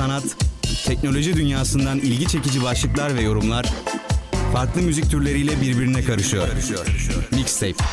[0.00, 0.36] sanat,
[0.86, 3.66] teknoloji dünyasından ilgi çekici başlıklar ve yorumlar
[4.52, 6.48] farklı müzik türleriyle birbirine karışıyor.
[7.32, 7.84] Mixtape.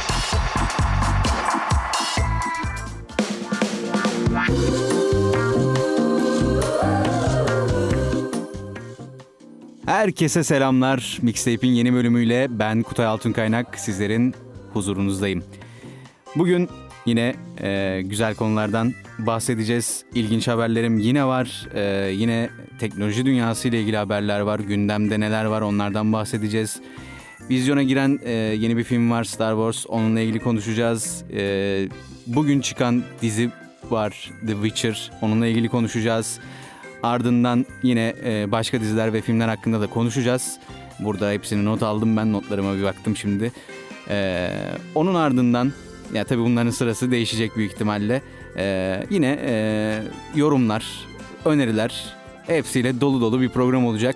[9.85, 11.19] Herkese selamlar.
[11.21, 14.35] Mixtape'in yeni bölümüyle ben Kutay Altunkaynak sizlerin
[14.73, 15.43] huzurunuzdayım.
[16.35, 16.69] Bugün
[17.05, 20.03] yine e, güzel konulardan bahsedeceğiz.
[20.13, 21.67] İlginç haberlerim yine var.
[21.73, 22.49] E, yine
[22.79, 24.59] teknoloji dünyası ile ilgili haberler var.
[24.59, 26.81] Gündemde neler var onlardan bahsedeceğiz.
[27.49, 29.85] Vizyona giren e, yeni bir film var Star Wars.
[29.87, 31.23] Onunla ilgili konuşacağız.
[31.33, 31.89] E,
[32.27, 33.49] bugün çıkan dizi
[33.89, 35.11] var The Witcher.
[35.21, 36.39] Onunla ilgili konuşacağız.
[37.03, 40.59] Ardından yine e, başka diziler ve filmler hakkında da konuşacağız.
[40.99, 43.51] Burada hepsini not aldım ben notlarıma bir baktım şimdi.
[44.09, 44.49] E,
[44.95, 45.73] onun ardından
[46.13, 48.21] ya tabii bunların sırası değişecek büyük ihtimalle.
[48.57, 50.01] E, yine e,
[50.35, 50.85] yorumlar,
[51.45, 52.15] öneriler
[52.47, 54.15] hepsiyle dolu dolu bir program olacak.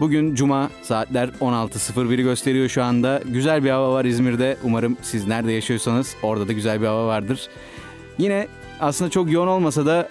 [0.00, 3.20] Bugün Cuma saatler 16.01'i gösteriyor şu anda.
[3.24, 4.56] Güzel bir hava var İzmir'de.
[4.64, 7.48] Umarım siz nerede yaşıyorsanız orada da güzel bir hava vardır.
[8.18, 8.48] Yine
[8.80, 10.08] aslında çok yoğun olmasa da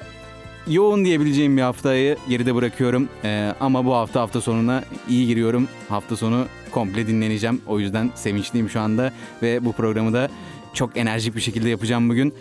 [0.67, 3.09] yoğun diyebileceğim bir haftayı geride bırakıyorum.
[3.23, 5.67] Ee, ama bu hafta hafta sonuna iyi giriyorum.
[5.89, 7.61] Hafta sonu komple dinleneceğim.
[7.67, 10.29] O yüzden sevinçliyim şu anda ve bu programı da
[10.73, 12.33] çok enerjik bir şekilde yapacağım bugün.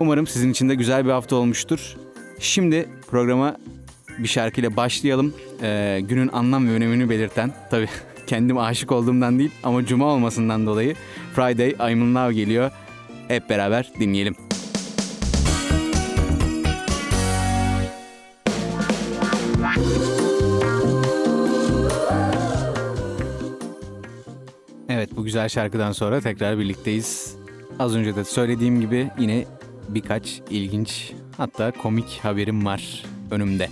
[0.00, 1.96] Umarım sizin için de güzel bir hafta olmuştur.
[2.38, 3.56] Şimdi programa
[4.18, 5.34] bir şarkıyla başlayalım.
[5.62, 7.88] Ee, günün anlam ve önemini belirten, tabii
[8.26, 10.94] kendim aşık olduğumdan değil ama cuma olmasından dolayı
[11.34, 12.70] Friday I'm in Love geliyor.
[13.28, 14.36] Hep beraber dinleyelim.
[24.88, 27.36] Evet bu güzel şarkıdan sonra tekrar birlikteyiz.
[27.78, 29.44] Az önce de söylediğim gibi yine
[29.88, 33.68] birkaç ilginç hatta komik haberim var önümde.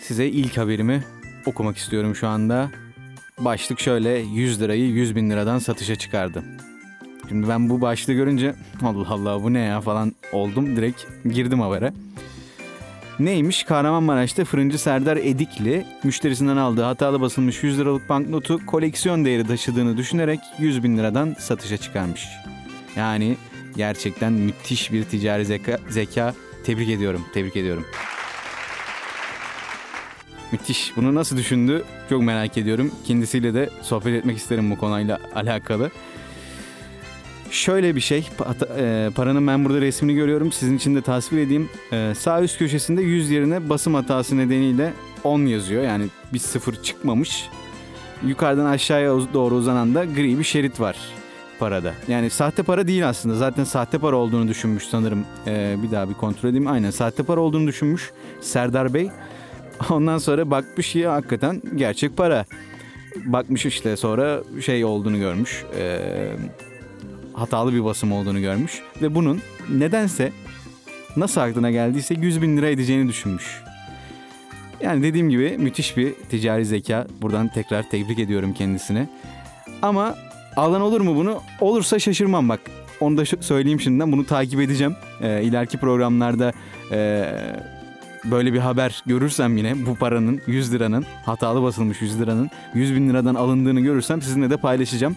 [0.00, 1.04] Size ilk haberimi
[1.46, 2.70] okumak istiyorum şu anda.
[3.38, 6.42] Başlık şöyle 100 lirayı 100 bin liradan satışa çıkardı.
[7.28, 10.76] Şimdi ben bu başlığı görünce Allah Allah bu ne ya falan oldum.
[10.76, 11.92] Direkt girdim habere.
[13.18, 13.62] Neymiş?
[13.62, 20.40] Kahramanmaraş'ta fırıncı Serdar Edikli müşterisinden aldığı hatalı basılmış 100 liralık banknotu koleksiyon değeri taşıdığını düşünerek
[20.58, 22.28] 100 bin liradan satışa çıkarmış.
[22.96, 23.36] Yani
[23.78, 26.34] gerçekten müthiş bir ticari zeka, zeka.
[26.64, 27.84] Tebrik ediyorum, tebrik ediyorum.
[30.52, 30.92] Müthiş.
[30.96, 32.90] Bunu nasıl düşündü çok merak ediyorum.
[33.04, 35.90] Kendisiyle de sohbet etmek isterim bu konuyla alakalı.
[37.50, 38.28] Şöyle bir şey,
[38.78, 40.52] e, paranın ben burada resmini görüyorum.
[40.52, 41.68] Sizin için de tasvir edeyim.
[41.92, 44.92] E, sağ üst köşesinde 100 yerine basım hatası nedeniyle
[45.24, 45.82] 10 yazıyor.
[45.82, 47.48] Yani bir sıfır çıkmamış.
[48.26, 51.17] Yukarıdan aşağıya doğru uzanan da gri bir şerit var
[51.58, 51.94] parada.
[52.08, 53.34] Yani sahte para değil aslında.
[53.34, 55.24] Zaten sahte para olduğunu düşünmüş sanırım.
[55.46, 56.66] E, bir daha bir kontrol edeyim.
[56.66, 58.10] Aynen sahte para olduğunu düşünmüş
[58.40, 59.10] Serdar Bey.
[59.90, 62.44] Ondan sonra bakmış ya hakikaten gerçek para.
[63.24, 65.64] Bakmış işte sonra şey olduğunu görmüş.
[65.78, 66.36] Eee
[67.38, 69.40] hatalı bir basım olduğunu görmüş ve bunun
[69.70, 70.32] nedense
[71.16, 73.62] nasıl aklına geldiyse 100 bin lira edeceğini düşünmüş.
[74.80, 77.06] Yani dediğim gibi müthiş bir ticari zeka.
[77.22, 79.08] Buradan tekrar tebrik ediyorum kendisine.
[79.82, 80.14] Ama
[80.58, 81.42] alan olur mu bunu?
[81.60, 82.60] Olursa şaşırmam bak.
[83.00, 84.12] Onu da söyleyeyim şimdiden.
[84.12, 84.96] Bunu takip edeceğim.
[85.22, 86.52] Ee, ileriki programlarda
[86.92, 87.30] e,
[88.24, 93.08] böyle bir haber görürsem yine bu paranın 100 liranın hatalı basılmış 100 liranın 100 bin
[93.08, 95.16] liradan alındığını görürsem sizinle de paylaşacağım.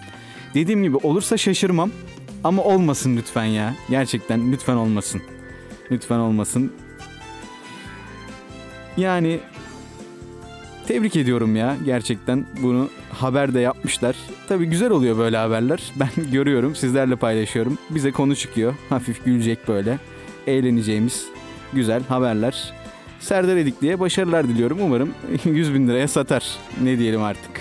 [0.53, 1.91] Dediğim gibi olursa şaşırmam.
[2.44, 3.75] Ama olmasın lütfen ya.
[3.90, 5.22] Gerçekten lütfen olmasın.
[5.91, 6.73] Lütfen olmasın.
[8.97, 9.40] Yani
[10.88, 14.16] tebrik ediyorum ya gerçekten bunu haber de yapmışlar.
[14.47, 15.81] Tabii güzel oluyor böyle haberler.
[15.96, 17.78] Ben görüyorum sizlerle paylaşıyorum.
[17.90, 18.74] Bize konu çıkıyor.
[18.90, 20.00] Hafif gülecek böyle.
[20.47, 21.25] Eğleneceğimiz
[21.74, 22.74] güzel haberler.
[23.20, 24.78] Serdar Edikli'ye başarılar diliyorum.
[24.81, 25.14] Umarım
[25.46, 26.56] 100 bin liraya satar.
[26.84, 27.52] Ne diyelim artık.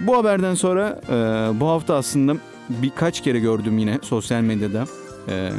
[0.00, 1.14] Bu haberden sonra e,
[1.60, 2.36] bu hafta aslında
[2.68, 4.84] birkaç kere gördüm yine sosyal medyada.
[5.28, 5.50] E,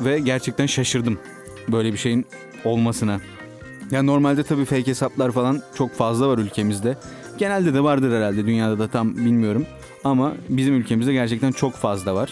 [0.00, 1.18] ve gerçekten şaşırdım
[1.68, 2.26] böyle bir şeyin
[2.64, 3.20] olmasına.
[3.90, 6.96] Yani normalde tabii fake hesaplar falan çok fazla var ülkemizde.
[7.38, 9.66] Genelde de vardır herhalde dünyada da tam bilmiyorum.
[10.04, 12.30] Ama bizim ülkemizde gerçekten çok fazla var.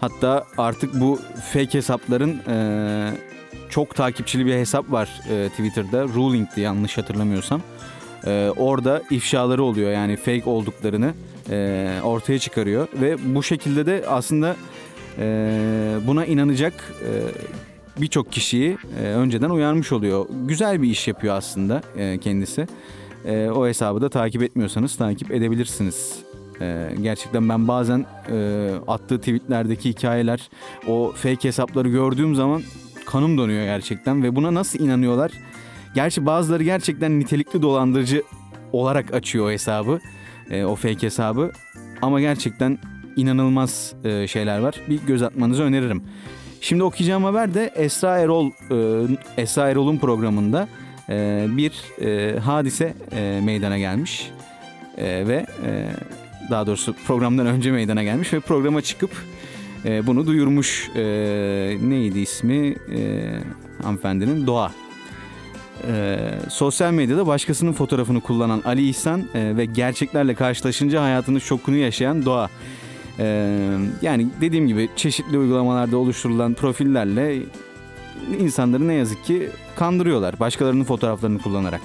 [0.00, 1.20] Hatta artık bu
[1.52, 3.12] fake hesapların e,
[3.70, 6.04] çok takipçili bir hesap var e, Twitter'da.
[6.04, 7.60] Ruling diye yanlış hatırlamıyorsam
[8.26, 11.14] e, orada ifşaları oluyor yani fake olduklarını
[11.50, 14.56] e, ortaya çıkarıyor ve bu şekilde de aslında
[15.18, 15.26] e,
[16.06, 16.72] buna inanacak
[17.04, 17.10] e,
[18.00, 20.26] birçok kişiyi e, önceden uyarmış oluyor.
[20.44, 22.66] Güzel bir iş yapıyor aslında e, kendisi.
[23.24, 26.18] E, o hesabı da takip etmiyorsanız takip edebilirsiniz.
[26.60, 30.50] E, gerçekten ben bazen e, attığı tweetlerdeki hikayeler,
[30.86, 32.62] o fake hesapları gördüğüm zaman
[33.06, 35.32] kanım donuyor gerçekten ve buna nasıl inanıyorlar?
[35.94, 38.22] Gerçi bazıları gerçekten nitelikli dolandırıcı
[38.72, 40.00] olarak açıyor o hesabı,
[40.50, 41.52] e, o fake hesabı.
[42.02, 42.78] Ama gerçekten
[43.16, 44.74] inanılmaz e, şeyler var.
[44.88, 46.02] Bir göz atmanızı öneririm.
[46.60, 50.68] Şimdi okuyacağım haber de Esra Erol, e, Esra Erol'un programında
[51.08, 52.94] e, bir e, hadise
[53.42, 54.30] meydana gelmiş.
[54.98, 55.46] Ve
[56.50, 59.10] daha doğrusu programdan önce meydana gelmiş ve programa çıkıp
[59.84, 60.90] bunu duyurmuş.
[61.82, 62.76] Neydi ismi?
[63.82, 64.72] Hanımefendinin Doğa.
[65.88, 66.18] E,
[66.48, 72.50] sosyal medyada başkasının fotoğrafını kullanan Ali İhsan e, ve gerçeklerle karşılaşınca hayatının şokunu yaşayan Doğa.
[73.20, 73.26] E,
[74.02, 77.36] yani dediğim gibi çeşitli uygulamalarda oluşturulan profillerle
[78.38, 81.82] insanları ne yazık ki kandırıyorlar başkalarının fotoğraflarını kullanarak.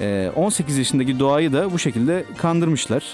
[0.00, 3.04] E, 18 yaşındaki Doğa'yı da bu şekilde kandırmışlar.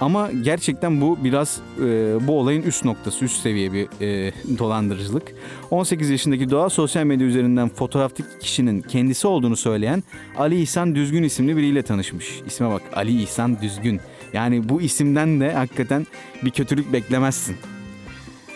[0.00, 1.82] Ama gerçekten bu biraz e,
[2.26, 5.34] bu olayın üst noktası, üst seviye bir e, dolandırıcılık.
[5.70, 10.02] 18 yaşındaki Doğa sosyal medya üzerinden fotoğraftaki kişinin kendisi olduğunu söyleyen
[10.36, 12.40] Ali İhsan Düzgün isimli biriyle tanışmış.
[12.46, 14.00] İsme bak Ali İhsan Düzgün.
[14.32, 16.06] Yani bu isimden de hakikaten
[16.42, 17.56] bir kötülük beklemezsin.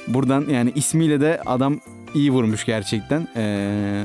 [0.09, 1.81] Buradan yani ismiyle de adam
[2.15, 3.29] iyi vurmuş gerçekten.
[3.37, 4.05] Ee,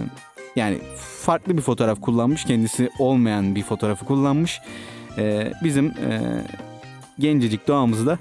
[0.56, 0.79] yani
[1.21, 2.45] farklı bir fotoğraf kullanmış.
[2.45, 4.62] Kendisi olmayan bir fotoğrafı kullanmış.
[5.18, 6.21] Ee, bizim e,
[7.19, 8.19] gencecik doğamız da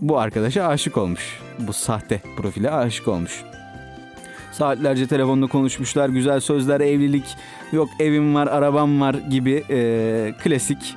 [0.00, 1.40] bu arkadaşa aşık olmuş.
[1.58, 3.42] Bu sahte profile aşık olmuş.
[4.52, 6.08] Saatlerce telefonla konuşmuşlar.
[6.08, 7.36] Güzel sözler, evlilik,
[7.72, 10.96] yok evim var, arabam var gibi e, klasik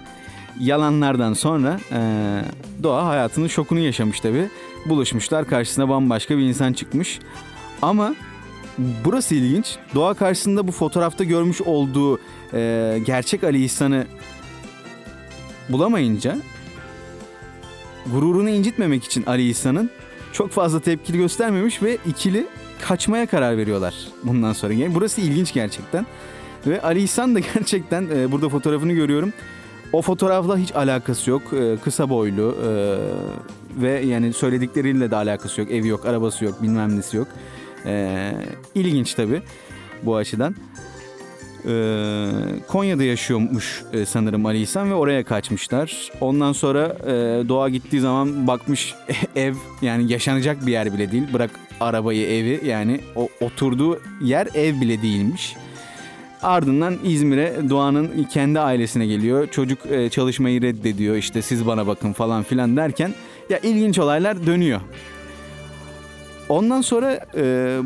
[0.59, 1.99] yalanlardan sonra e,
[2.83, 4.49] Doğa hayatının şokunu yaşamış tabi.
[4.85, 7.19] Buluşmuşlar karşısına bambaşka bir insan çıkmış.
[7.81, 8.15] Ama
[9.05, 9.77] burası ilginç.
[9.95, 12.19] Doğa karşısında bu fotoğrafta görmüş olduğu
[12.53, 14.05] e, gerçek Ali İhsan'ı
[15.69, 16.37] bulamayınca
[18.11, 19.89] gururunu incitmemek için Ali İhsan'ın
[20.33, 22.47] çok fazla tepkili göstermemiş ve ikili
[22.81, 24.73] kaçmaya karar veriyorlar bundan sonra.
[24.73, 26.05] Yani burası ilginç gerçekten.
[26.67, 29.33] Ve Ali İhsan da gerçekten e, burada fotoğrafını görüyorum.
[29.93, 31.41] O fotoğrafla hiç alakası yok.
[31.53, 32.69] E, kısa boylu e,
[33.81, 35.71] ve yani söyledikleriyle de alakası yok.
[35.71, 37.27] Evi yok, arabası yok, bilmem nesi yok.
[37.85, 38.31] E,
[38.75, 39.41] ilginç tabii
[40.03, 40.55] bu açıdan.
[41.65, 42.29] Ee,
[42.67, 46.11] Konya'da yaşıyormuş e, sanırım Ali İhsan ve oraya kaçmışlar.
[46.21, 47.11] Ondan sonra e,
[47.49, 48.95] Doğa gittiği zaman bakmış
[49.35, 51.23] ev yani yaşanacak bir yer bile değil.
[51.33, 55.55] Bırak arabayı evi yani o oturduğu yer ev bile değilmiş.
[56.41, 59.47] Ardından İzmir'e Doğan'ın kendi ailesine geliyor.
[59.47, 63.13] Çocuk e, çalışmayı reddediyor işte siz bana bakın falan filan derken
[63.49, 64.81] ya ilginç olaylar dönüyor.
[66.49, 67.77] Ondan sonra e,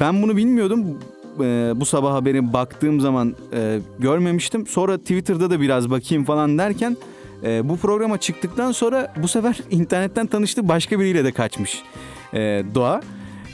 [0.00, 0.98] ben bunu bilmiyordum
[1.40, 4.66] e, bu sabah haberi baktığım zaman e, görmemiştim.
[4.66, 6.96] Sonra Twitter'da da biraz bakayım falan derken
[7.44, 11.82] e, bu programa çıktıktan sonra bu sefer internetten tanıştı başka biriyle de kaçmış
[12.34, 12.38] e,
[12.74, 13.00] Doğa.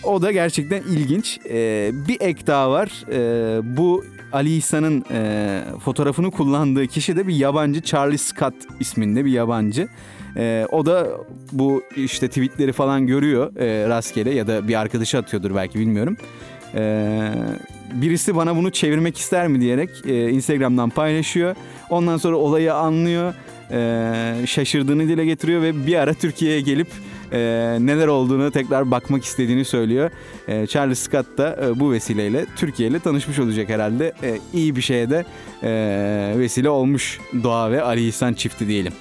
[0.04, 1.38] O da gerçekten ilginç.
[1.50, 3.04] E, bir ek daha var.
[3.12, 9.30] E, bu Ali İhsan'ın e, fotoğrafını kullandığı kişi de bir yabancı Charlie Scott isminde bir
[9.30, 9.88] yabancı.
[10.36, 11.08] E, o da
[11.52, 16.16] bu işte tweetleri falan görüyor e, rastgele ya da bir arkadaşı atıyordur belki bilmiyorum.
[16.74, 17.32] Ee,
[17.92, 21.56] birisi bana bunu çevirmek ister mi diyerek e, Instagram'dan paylaşıyor.
[21.90, 23.34] Ondan sonra olayı anlıyor,
[23.70, 26.88] e, şaşırdığını dile getiriyor ve bir ara Türkiye'ye gelip
[27.32, 27.38] e,
[27.80, 30.10] neler olduğunu tekrar bakmak istediğini söylüyor.
[30.48, 34.12] E, Charles Scott da e, bu vesileyle Türkiye ile tanışmış olacak herhalde.
[34.22, 35.24] E, iyi bir şeye de
[35.62, 38.92] e, vesile olmuş Doğa ve Ali İhsan çifti diyelim.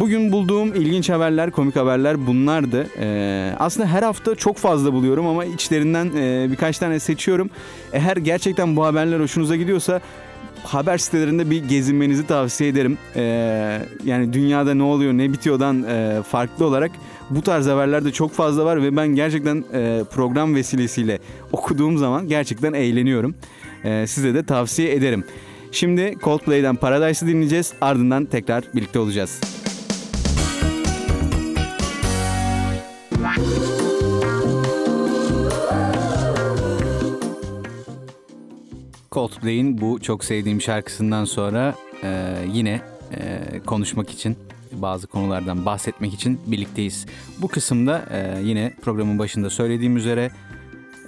[0.00, 2.86] Bugün bulduğum ilginç haberler, komik haberler bunlardı.
[3.00, 7.50] Ee, aslında her hafta çok fazla buluyorum ama içlerinden e, birkaç tane seçiyorum.
[7.92, 10.00] Eğer gerçekten bu haberler hoşunuza gidiyorsa
[10.66, 12.98] haber sitelerinde bir gezinmenizi tavsiye ederim.
[13.16, 16.90] Ee, yani dünyada ne oluyor, ne bitiyordan e, farklı olarak
[17.30, 21.18] bu tarz haberler de çok fazla var ve ben gerçekten e, program vesilesiyle
[21.52, 23.34] okuduğum zaman gerçekten eğleniyorum.
[23.84, 25.24] E, size de tavsiye ederim.
[25.72, 27.72] Şimdi Coldplay'den Paradise'ı dinleyeceğiz.
[27.80, 29.40] Ardından tekrar birlikte olacağız.
[39.16, 42.80] Coldplay'in bu çok sevdiğim şarkısından sonra e, yine
[43.12, 44.36] e, konuşmak için
[44.72, 47.06] bazı konulardan bahsetmek için birlikteyiz.
[47.38, 50.30] Bu kısımda e, yine programın başında söylediğim üzere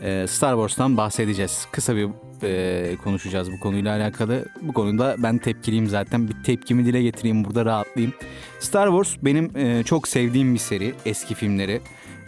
[0.02, 1.66] e, Star Wars'tan bahsedeceğiz.
[1.72, 2.08] Kısa bir
[2.42, 4.44] e, konuşacağız bu konuyla alakalı.
[4.62, 6.28] Bu konuda ben tepkiliyim zaten.
[6.28, 8.14] Bir tepkimi dile getireyim burada rahatlayayım.
[8.60, 10.94] Star Wars benim e, çok sevdiğim bir seri.
[11.06, 11.80] Eski filmleri.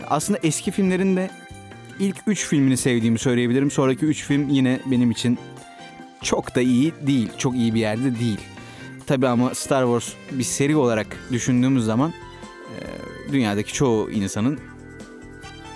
[0.09, 1.31] Aslında eski filmlerin de
[2.01, 3.71] ilk 3 filmini sevdiğimi söyleyebilirim.
[3.71, 5.39] Sonraki 3 film yine benim için
[6.23, 7.29] çok da iyi değil.
[7.39, 8.41] Çok iyi bir yerde değil.
[9.07, 12.13] Tabi ama Star Wars bir seri olarak düşündüğümüz zaman
[12.71, 14.59] e, dünyadaki çoğu insanın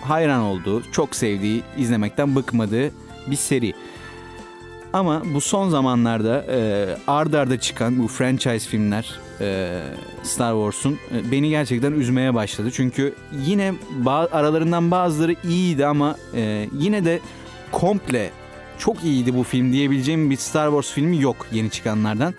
[0.02, 2.90] hayran olduğu, çok sevdiği, izlemekten bıkmadığı
[3.26, 3.72] bir seri.
[4.92, 9.80] Ama bu son zamanlarda e, ard arda çıkan bu franchise filmler e,
[10.22, 12.70] Star Wars'un e, beni gerçekten üzmeye başladı.
[12.72, 13.14] Çünkü
[13.46, 13.74] yine
[14.04, 17.20] ba- aralarından bazıları iyiydi ama e, yine de
[17.72, 18.30] komple
[18.78, 22.34] çok iyiydi bu film diyebileceğim bir Star Wars filmi yok yeni çıkanlardan.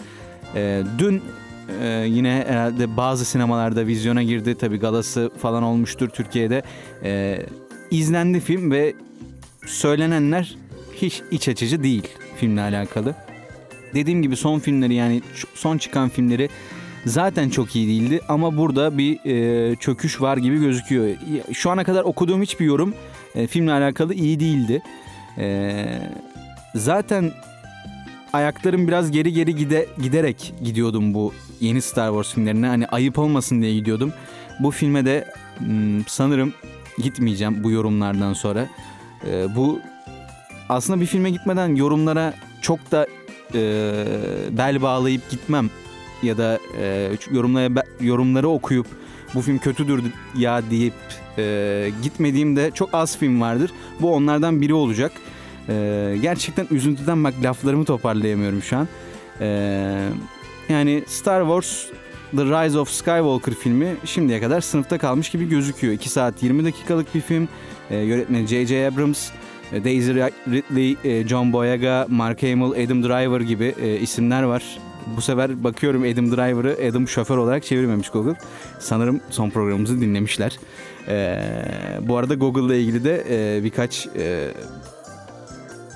[0.55, 1.21] E, dün
[1.81, 4.55] e, yine herhalde bazı sinemalarda vizyona girdi.
[4.55, 6.63] Tabi galası falan olmuştur Türkiye'de.
[7.03, 7.41] E,
[7.91, 8.93] izlendi film ve
[9.65, 10.55] söylenenler
[10.93, 13.15] hiç iç açıcı değil filmle alakalı.
[13.93, 15.21] Dediğim gibi son filmleri yani
[15.53, 16.49] son çıkan filmleri
[17.05, 21.15] zaten çok iyi değildi ama burada bir e, çöküş var gibi gözüküyor.
[21.53, 22.93] Şu ana kadar okuduğum hiçbir yorum
[23.35, 24.81] e, filmle alakalı iyi değildi.
[25.37, 25.85] E,
[26.75, 27.31] zaten
[28.33, 32.67] ayaklarım biraz geri geri gide, giderek gidiyordum bu yeni Star Wars filmlerine.
[32.67, 34.13] Hani ayıp olmasın diye gidiyordum.
[34.59, 35.27] Bu filme de
[35.57, 36.53] hmm, sanırım
[36.97, 38.67] gitmeyeceğim bu yorumlardan sonra.
[39.27, 39.79] E, bu
[40.69, 43.07] aslında bir filme gitmeden yorumlara çok da
[43.53, 43.61] e,
[44.51, 45.69] bel bağlayıp gitmem
[46.23, 48.87] ya da e, yorumlara yorumları okuyup
[49.35, 50.03] bu film kötüdür
[50.37, 50.93] ya deyip
[51.37, 53.71] e, gitmediğimde çok az film vardır.
[54.01, 55.11] Bu onlardan biri olacak.
[55.69, 58.87] E, gerçekten üzüntüden bak laflarımı toparlayamıyorum şu an.
[59.41, 59.47] E,
[60.69, 61.85] yani Star Wars
[62.31, 65.93] The Rise of Skywalker filmi şimdiye kadar sınıfta kalmış gibi gözüküyor.
[65.93, 67.47] 2 saat 20 dakikalık bir film.
[67.89, 68.87] E, yönetmeni J.J.
[68.87, 69.29] Abrams
[69.71, 74.63] e, Daisy Ridley, e, John Boyega, Mark Hamill, Adam Driver gibi e, isimler var.
[75.17, 78.35] Bu sefer bakıyorum Adam Driver'ı Adam şoför olarak çevirmemiş Google.
[78.79, 80.59] Sanırım son programımızı dinlemişler.
[81.07, 81.39] Ee,
[82.01, 84.51] bu arada Google'la ilgili de e, birkaç e,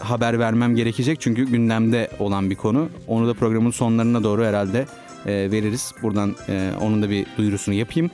[0.10, 1.22] haber vermem gerekecek.
[1.22, 2.90] Çünkü gündemde olan bir konu.
[3.08, 4.86] Onu da programın sonlarına doğru herhalde
[5.26, 5.94] e, veririz.
[6.02, 8.12] Buradan e, onun da bir duyurusunu yapayım.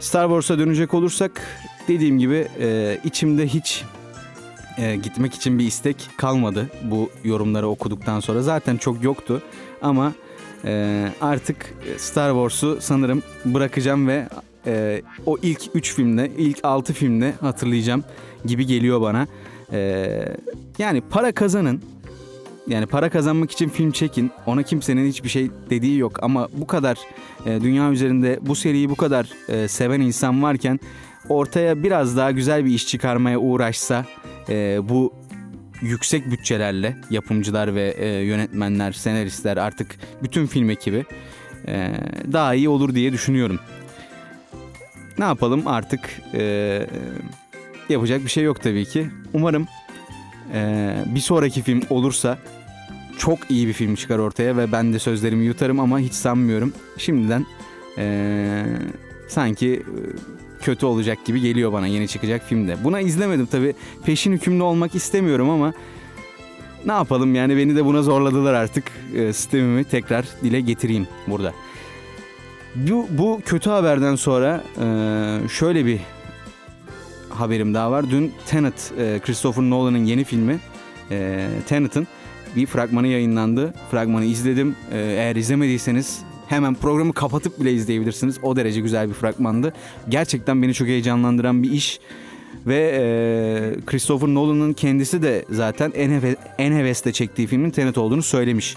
[0.00, 1.42] Star Wars'a dönecek olursak
[1.88, 3.84] dediğim gibi e, içimde hiç
[4.78, 8.42] e, gitmek için bir istek kalmadı bu yorumları okuduktan sonra.
[8.42, 9.42] Zaten çok yoktu
[9.82, 10.12] ama
[10.64, 14.28] e, artık Star Wars'u sanırım bırakacağım ve
[14.66, 18.04] e, o ilk 3 filmde, ilk 6 filmde hatırlayacağım
[18.44, 19.26] gibi geliyor bana.
[19.72, 20.36] E,
[20.80, 21.82] yani para kazanın.
[22.66, 24.30] Yani para kazanmak için film çekin.
[24.46, 26.98] Ona kimsenin hiçbir şey dediği yok ama bu kadar
[27.46, 30.80] e, dünya üzerinde bu seriyi bu kadar e, seven insan varken
[31.28, 34.04] ortaya biraz daha güzel bir iş çıkarmaya uğraşsa
[34.48, 35.12] e, bu
[35.82, 41.04] yüksek bütçelerle yapımcılar ve e, yönetmenler, senaristler artık bütün film ekibi
[41.68, 41.92] e,
[42.32, 43.60] daha iyi olur diye düşünüyorum.
[45.18, 46.00] Ne yapalım artık
[46.34, 46.86] e,
[47.88, 49.06] yapacak bir şey yok tabii ki.
[49.32, 49.66] Umarım
[50.54, 52.38] e, bir sonraki film olursa
[53.18, 56.72] çok iyi bir film çıkar ortaya ve ben de sözlerimi yutarım ama hiç sanmıyorum.
[56.98, 57.46] Şimdiden
[57.98, 58.64] e,
[59.28, 59.82] sanki
[60.60, 62.84] kötü olacak gibi geliyor bana yeni çıkacak filmde.
[62.84, 65.72] Buna izlemedim tabi peşin hükümlü olmak istemiyorum ama
[66.86, 71.52] ne yapalım yani beni de buna zorladılar artık e, sistemimi tekrar dile getireyim burada.
[72.74, 76.00] Bu, bu kötü haberden sonra e, şöyle bir
[77.40, 78.10] haberim daha var.
[78.10, 80.58] Dün Tenet, e, Christopher Nolan'ın yeni filmi
[81.10, 82.06] e, Tenet'ın
[82.56, 83.74] bir fragmanı yayınlandı.
[83.90, 84.76] Fragmanı izledim.
[84.92, 86.18] E, eğer izlemediyseniz
[86.48, 88.38] hemen programı kapatıp bile izleyebilirsiniz.
[88.42, 89.72] O derece güzel bir fragmandı.
[90.08, 92.00] Gerçekten beni çok heyecanlandıran bir iş.
[92.66, 93.04] Ve e,
[93.86, 98.76] Christopher Nolan'ın kendisi de zaten en, heve, en hevesle çektiği filmin Tenet olduğunu söylemiş.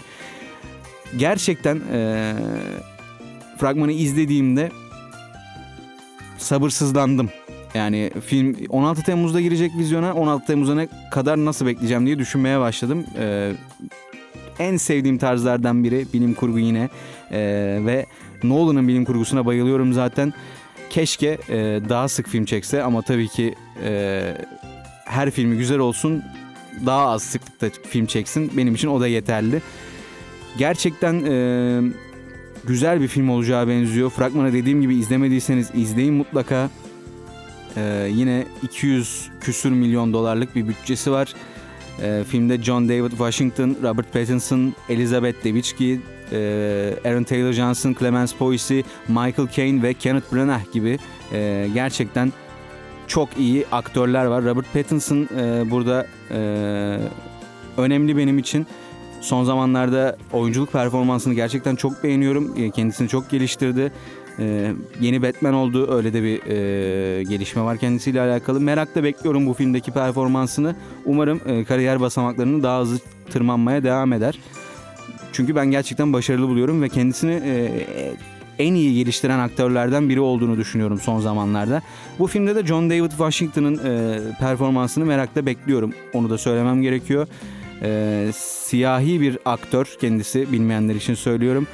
[1.16, 2.32] Gerçekten e,
[3.58, 4.70] fragmanı izlediğimde
[6.38, 7.30] sabırsızlandım.
[7.74, 13.04] Yani film 16 Temmuz'da girecek vizyona 16 Temmuz'a ne kadar nasıl bekleyeceğim diye düşünmeye başladım.
[13.18, 13.52] Ee,
[14.58, 16.88] en sevdiğim tarzlardan biri bilim kurgu yine
[17.32, 18.06] ee, ve
[18.42, 20.32] Nolan'ın bilim kurgusuna bayılıyorum zaten.
[20.90, 23.54] Keşke e, daha sık film çekse ama tabii ki
[23.84, 24.22] e,
[25.04, 26.22] her filmi güzel olsun
[26.86, 29.62] daha az sıklıkta film çeksin benim için o da yeterli.
[30.58, 31.80] Gerçekten e,
[32.64, 34.10] güzel bir film olacağı benziyor.
[34.10, 36.70] Fragmanı dediğim gibi izlemediyseniz izleyin mutlaka.
[37.76, 41.34] Ee, yine 200 küsür milyon dolarlık bir bütçesi var.
[42.02, 46.00] Ee, filmde John David Washington, Robert Pattinson, Elizabeth Debicki,
[46.32, 46.36] e,
[47.04, 50.98] Aaron Taylor Johnson, Clemence Poissy, Michael Caine ve Kenneth Branagh gibi
[51.32, 52.32] e, gerçekten
[53.06, 54.44] çok iyi aktörler var.
[54.44, 56.38] Robert Pattinson e, burada e,
[57.76, 58.66] önemli benim için.
[59.20, 62.70] Son zamanlarda oyunculuk performansını gerçekten çok beğeniyorum.
[62.70, 63.92] Kendisini çok geliştirdi.
[64.38, 65.96] Ee, yeni Batman oldu.
[65.96, 68.60] Öyle de bir e, gelişme var kendisiyle alakalı.
[68.60, 70.76] Merakla bekliyorum bu filmdeki performansını.
[71.04, 72.98] Umarım e, kariyer basamaklarını daha hızlı
[73.30, 74.38] tırmanmaya devam eder.
[75.32, 77.70] Çünkü ben gerçekten başarılı buluyorum ve kendisini e,
[78.58, 81.82] en iyi geliştiren aktörlerden biri olduğunu düşünüyorum son zamanlarda.
[82.18, 85.92] Bu filmde de John David Washington'ın e, performansını merakla bekliyorum.
[86.12, 87.26] Onu da söylemem gerekiyor.
[87.82, 91.66] E, siyahi bir aktör kendisi bilmeyenler için söylüyorum.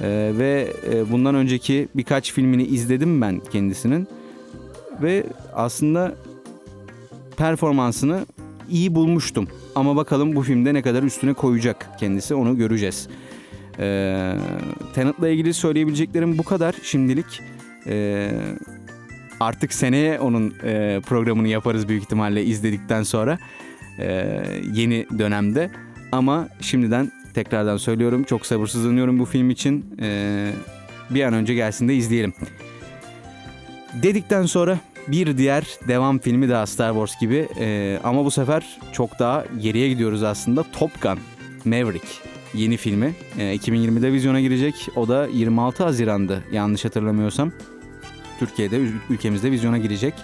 [0.00, 4.08] E, ve e, bundan önceki birkaç filmini izledim ben kendisinin.
[5.02, 5.24] Ve
[5.54, 6.14] aslında
[7.36, 8.26] performansını
[8.70, 9.48] iyi bulmuştum.
[9.74, 13.08] Ama bakalım bu filmde ne kadar üstüne koyacak kendisi onu göreceğiz.
[13.78, 14.32] Ee,
[14.94, 17.42] Tenet'la ilgili söyleyebileceklerim bu kadar şimdilik.
[17.86, 18.30] Ee,
[19.40, 23.38] artık seneye onun e, programını yaparız büyük ihtimalle izledikten sonra
[23.98, 25.70] e, yeni dönemde.
[26.12, 29.84] Ama şimdiden tekrardan söylüyorum çok sabırsızlanıyorum bu film için.
[30.02, 30.50] E,
[31.10, 32.32] bir an önce gelsin de izleyelim.
[34.02, 34.78] Dedikten sonra
[35.08, 39.88] bir diğer devam filmi daha Star Wars gibi e, ama bu sefer çok daha geriye
[39.88, 40.64] gidiyoruz aslında.
[40.72, 41.18] Top Gun
[41.64, 42.06] Maverick
[42.54, 44.74] yeni filmi e, 2020'de vizyona girecek.
[44.96, 47.52] O da 26 Haziran'dı yanlış hatırlamıyorsam.
[48.38, 50.14] Türkiye'de ülkemizde vizyona girecek.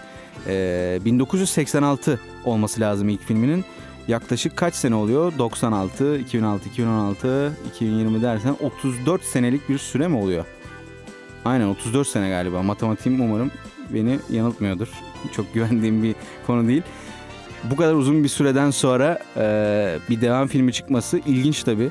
[0.46, 3.64] E, 1986 olması lazım ilk filminin.
[4.08, 5.32] Yaklaşık kaç sene oluyor?
[5.38, 10.44] 96, 2006, 2016, 2020 dersen 34 senelik bir süre mi oluyor?
[11.44, 12.62] Aynen 34 sene galiba.
[12.62, 13.50] Matematiğim umarım
[13.90, 14.88] beni yanıltmıyordur.
[15.32, 16.14] Çok güvendiğim bir
[16.46, 16.82] konu değil.
[17.64, 21.90] Bu kadar uzun bir süreden sonra e, bir devam filmi çıkması ilginç tabii.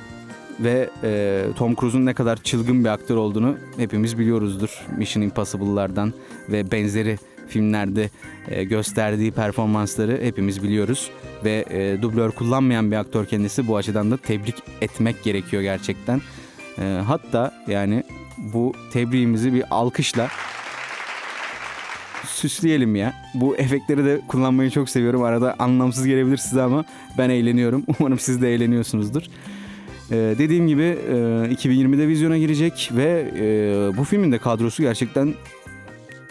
[0.59, 4.85] Ve e, Tom Cruise'un ne kadar çılgın bir aktör olduğunu hepimiz biliyoruzdur.
[4.97, 6.13] Mission Impossible'lardan
[6.49, 7.17] ve benzeri
[7.51, 8.09] filmlerde
[8.47, 11.09] e, gösterdiği performansları hepimiz biliyoruz.
[11.43, 16.21] Ve e, dublör kullanmayan bir aktör kendisi bu açıdan da tebrik etmek gerekiyor gerçekten.
[16.79, 18.03] E, hatta yani
[18.37, 20.29] bu tebriğimizi bir alkışla
[22.25, 23.13] süsleyelim ya.
[23.33, 25.23] Bu efektleri de kullanmayı çok seviyorum.
[25.23, 26.85] Arada anlamsız gelebilir size ama
[27.17, 27.85] ben eğleniyorum.
[27.99, 29.23] Umarım siz de eğleniyorsunuzdur.
[30.11, 31.13] Ee, dediğim gibi e,
[31.53, 35.33] 2020'de vizyona girecek ve e, bu filmin de kadrosu gerçekten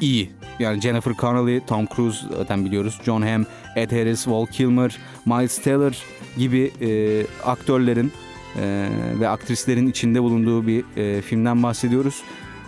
[0.01, 0.31] iyi.
[0.61, 2.99] Yani Jennifer Connelly, Tom Cruise zaten biliyoruz.
[3.05, 6.03] John Hamm, Ed Harris, Val Kilmer, Miles Teller
[6.39, 8.13] gibi e, aktörlerin
[8.61, 8.89] e,
[9.21, 12.23] ve aktrislerin içinde bulunduğu bir e, filmden bahsediyoruz.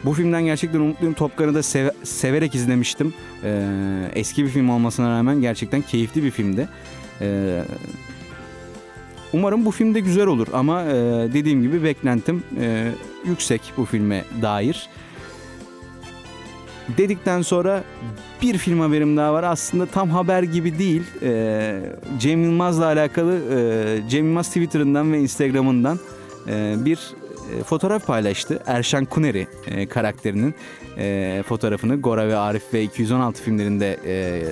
[0.05, 1.15] Bu filmden gerçekten umutluyum.
[1.15, 3.15] Top da seve- severek izlemiştim.
[3.45, 3.69] Ee,
[4.15, 6.69] eski bir film olmasına rağmen gerçekten keyifli bir filmdi.
[7.21, 7.63] Ee,
[9.33, 10.95] umarım bu filmde güzel olur ama e,
[11.33, 12.93] dediğim gibi beklentim e,
[13.27, 14.89] yüksek bu filme dair.
[16.99, 17.85] Dedikten sonra
[18.43, 19.43] bir film haberim daha var.
[19.43, 21.03] Aslında tam haber gibi değil.
[21.23, 21.81] Ee,
[22.19, 25.99] Cem Yılmaz'la alakalı e, Cem Yılmaz Twitter'ından ve Instagram'ından
[26.49, 26.99] e, bir
[27.61, 28.63] e, fotoğraf paylaştı.
[28.67, 30.55] Erşan Kuneri e, karakterinin
[30.99, 34.43] e, fotoğrafını Gora ve Arif ve 216 filmlerinde e,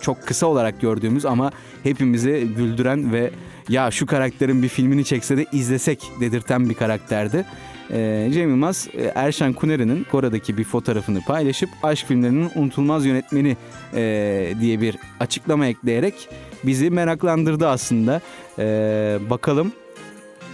[0.00, 1.50] çok kısa olarak gördüğümüz ama
[1.82, 3.30] hepimizi güldüren ve
[3.68, 7.44] ya şu karakterin bir filmini çekse de izlesek dedirten bir karakterdi.
[7.90, 13.56] E, Cem Yılmaz e, Erşan Kuneri'nin Gora'daki bir fotoğrafını paylaşıp aşk filmlerinin unutulmaz yönetmeni
[13.94, 16.28] e, diye bir açıklama ekleyerek
[16.64, 18.20] bizi meraklandırdı aslında.
[18.58, 19.72] E, bakalım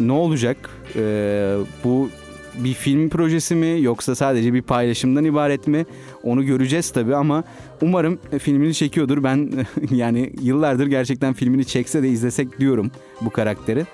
[0.00, 0.56] ne olacak?
[0.96, 2.10] Ee, bu
[2.54, 5.86] bir film projesi mi yoksa sadece bir paylaşımdan ibaret mi?
[6.22, 7.44] Onu göreceğiz tabii ama
[7.82, 9.24] umarım filmini çekiyordur.
[9.24, 9.50] Ben
[9.90, 12.90] yani yıllardır gerçekten filmini çekse de izlesek diyorum
[13.20, 13.86] bu karakteri.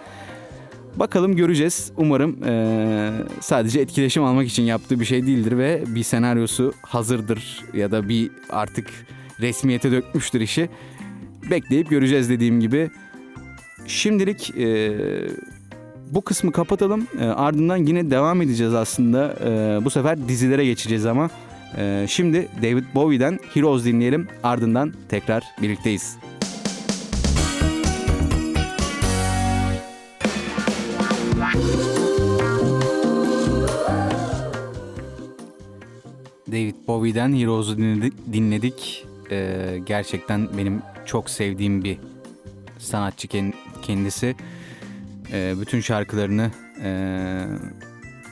[0.97, 1.93] Bakalım göreceğiz.
[1.97, 7.91] Umarım e, sadece etkileşim almak için yaptığı bir şey değildir ve bir senaryosu hazırdır ya
[7.91, 8.91] da bir artık
[9.41, 10.69] resmiyete dökmüştür işi.
[11.51, 12.91] Bekleyip göreceğiz dediğim gibi.
[13.87, 14.99] Şimdilik e,
[16.11, 17.07] bu kısmı kapatalım.
[17.21, 19.37] E, ardından yine devam edeceğiz aslında.
[19.45, 21.31] E, bu sefer dizilere geçeceğiz ama.
[21.79, 24.29] E, şimdi David Bowie'den Heroes dinleyelim.
[24.43, 26.17] Ardından tekrar birlikteyiz.
[36.57, 37.79] David Bowie'den Heroes'u
[38.33, 39.07] dinledik.
[39.31, 41.99] Ee, gerçekten benim çok sevdiğim bir
[42.79, 43.29] sanatçı
[43.83, 44.35] kendisi.
[45.33, 46.51] E, bütün şarkılarını
[46.83, 46.91] e,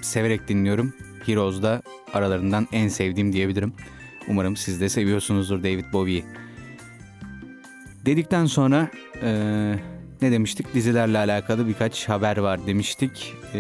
[0.03, 0.95] severek dinliyorum.
[1.27, 1.83] Heroes da
[2.13, 3.73] aralarından en sevdiğim diyebilirim.
[4.29, 6.25] Umarım siz de seviyorsunuzdur David Bowie'yi.
[8.07, 8.89] Dedikten sonra
[9.23, 9.31] e,
[10.23, 10.75] ne demiştik?
[10.75, 13.35] Dizilerle alakalı birkaç haber var demiştik.
[13.55, 13.59] E,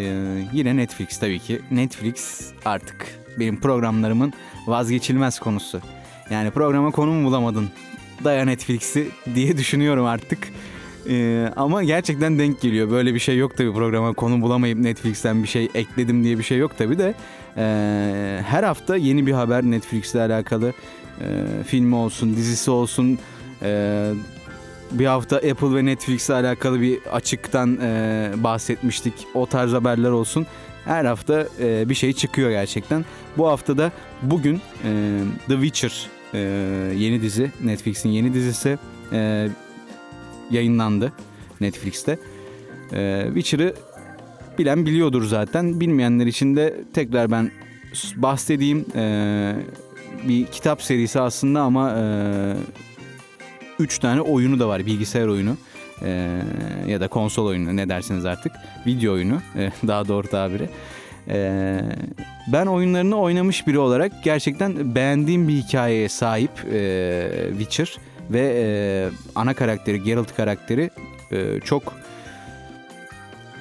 [0.52, 1.60] yine Netflix tabii ki.
[1.70, 4.32] Netflix artık benim programlarımın
[4.66, 5.80] vazgeçilmez konusu.
[6.30, 7.70] Yani programa konu mu bulamadın?
[8.24, 10.38] Daya Netflix'i diye düşünüyorum artık.
[11.08, 12.90] Ee, ama gerçekten denk geliyor.
[12.90, 16.58] Böyle bir şey yok tabii programa konu bulamayıp Netflix'ten bir şey ekledim diye bir şey
[16.58, 17.14] yok tabii de.
[17.56, 20.72] Ee, her hafta yeni bir haber Netflix'le alakalı.
[21.20, 21.24] Ee,
[21.66, 23.18] filmi olsun, dizisi olsun.
[23.62, 24.10] Ee,
[24.92, 29.14] bir hafta Apple ve Netflix'le alakalı bir açıktan e, bahsetmiştik.
[29.34, 30.46] O tarz haberler olsun.
[30.84, 33.04] Her hafta e, bir şey çıkıyor gerçekten.
[33.38, 33.92] Bu hafta da
[34.22, 36.38] bugün e, The Witcher e,
[36.96, 38.78] yeni dizi, Netflix'in yeni dizisi
[39.12, 39.48] e,
[40.50, 41.12] yayınlandı
[41.60, 42.18] Netflix'te.
[42.92, 43.74] E, Witcher'ı
[44.58, 45.80] bilen biliyordur zaten.
[45.80, 47.50] Bilmeyenler için de tekrar ben
[48.16, 48.84] bahsedeyim.
[48.94, 49.54] E,
[50.28, 52.02] bir kitap serisi aslında ama e,
[53.78, 54.86] üç tane oyunu da var.
[54.86, 55.56] Bilgisayar oyunu
[56.02, 56.40] e,
[56.88, 58.52] ya da konsol oyunu ne dersiniz artık.
[58.86, 60.68] Video oyunu e, daha doğru tabiri.
[61.28, 61.80] E,
[62.52, 67.96] ben oyunlarını oynamış biri olarak gerçekten beğendiğim bir hikayeye sahip e, Witcher
[68.30, 68.66] ve e,
[69.34, 70.90] ana karakteri Geralt karakteri
[71.32, 71.94] e, çok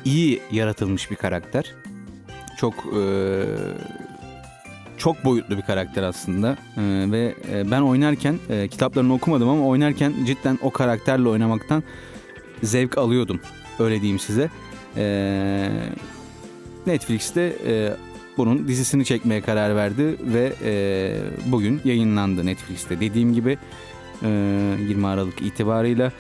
[0.06, 1.74] iyi yaratılmış bir karakter.
[2.58, 3.02] Çok e,
[5.04, 10.14] çok boyutlu bir karakter aslında ee, ve e, ben oynarken e, kitaplarını okumadım ama oynarken
[10.26, 11.84] cidden o karakterle oynamaktan
[12.64, 13.40] zevk alıyordum
[13.80, 14.50] öyle diyeyim size.
[14.98, 15.70] Ee,
[16.88, 17.94] Netflix'te e,
[18.38, 23.58] bunun dizisini çekmeye karar verdi ve e, bugün yayınlandı Netflix'te dediğim gibi
[24.24, 24.28] e,
[24.88, 26.12] 20 Aralık itibarıyla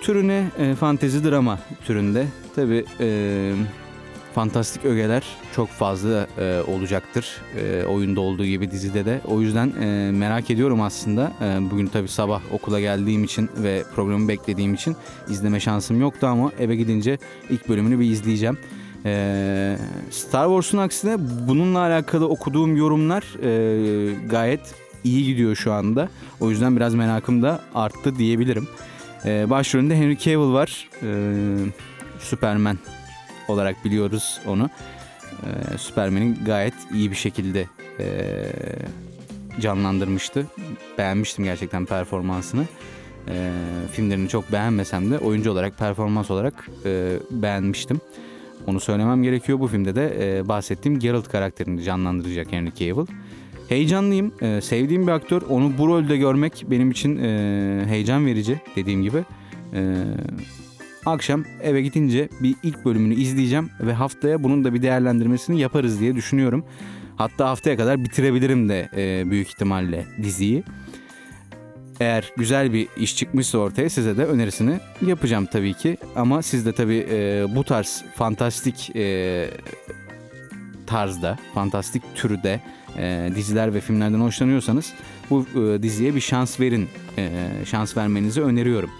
[0.00, 3.52] türüne e, fantezi drama türünde tabi e,
[4.34, 5.22] fantastik ögeler
[5.56, 9.20] çok fazla e, olacaktır e, oyunda olduğu gibi dizide de.
[9.26, 11.32] O yüzden e, merak ediyorum aslında.
[11.40, 14.96] E, bugün tabi sabah okula geldiğim için ve programı beklediğim için
[15.28, 17.18] izleme şansım yoktu ama eve gidince
[17.50, 18.58] ilk bölümünü bir izleyeceğim.
[19.04, 19.76] E,
[20.10, 21.16] Star Wars'un aksine
[21.48, 26.08] bununla alakalı okuduğum yorumlar e, gayet iyi gidiyor şu anda.
[26.40, 28.68] O yüzden biraz merakım da arttı diyebilirim.
[29.24, 30.88] E, başrolünde Henry Cavill var.
[31.02, 31.08] E,
[32.20, 32.78] Superman
[33.52, 34.70] olarak biliyoruz onu.
[35.42, 37.66] Ee, Superman'in gayet iyi bir şekilde
[38.00, 38.06] e,
[39.60, 40.46] canlandırmıştı.
[40.98, 42.64] Beğenmiştim gerçekten performansını.
[43.28, 43.50] E,
[43.92, 48.00] filmlerini çok beğenmesem de oyuncu olarak, performans olarak e, beğenmiştim.
[48.66, 49.60] Onu söylemem gerekiyor.
[49.60, 53.06] Bu filmde de e, bahsettiğim Geralt karakterini canlandıracak Henry Cavill.
[53.68, 54.32] Heyecanlıyım.
[54.40, 55.42] E, sevdiğim bir aktör.
[55.48, 59.24] Onu bu rolde görmek benim için e, heyecan verici dediğim gibi.
[59.74, 59.94] E,
[61.06, 66.14] Akşam eve gidince bir ilk bölümünü izleyeceğim ve haftaya bunun da bir değerlendirmesini yaparız diye
[66.14, 66.64] düşünüyorum.
[67.16, 70.64] Hatta haftaya kadar bitirebilirim de e, büyük ihtimalle diziyi.
[72.00, 75.96] Eğer güzel bir iş çıkmışsa ortaya size de önerisini yapacağım tabii ki.
[76.16, 79.48] Ama siz de tabii e, bu tarz fantastik e,
[80.86, 82.60] tarzda, fantastik türde
[82.98, 84.92] e, diziler ve filmlerden hoşlanıyorsanız
[85.30, 86.88] bu e, diziye bir şans verin.
[87.18, 87.30] E,
[87.64, 88.90] şans vermenizi öneriyorum.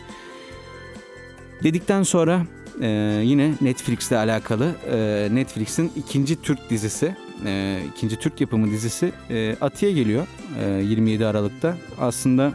[1.62, 2.42] Dedikten sonra
[2.80, 2.88] e,
[3.24, 9.92] yine Netflix'le alakalı e, Netflix'in ikinci Türk dizisi, e, ikinci Türk yapımı dizisi e, Atiye
[9.92, 10.26] geliyor
[10.64, 11.76] e, 27 Aralık'ta.
[12.00, 12.52] Aslında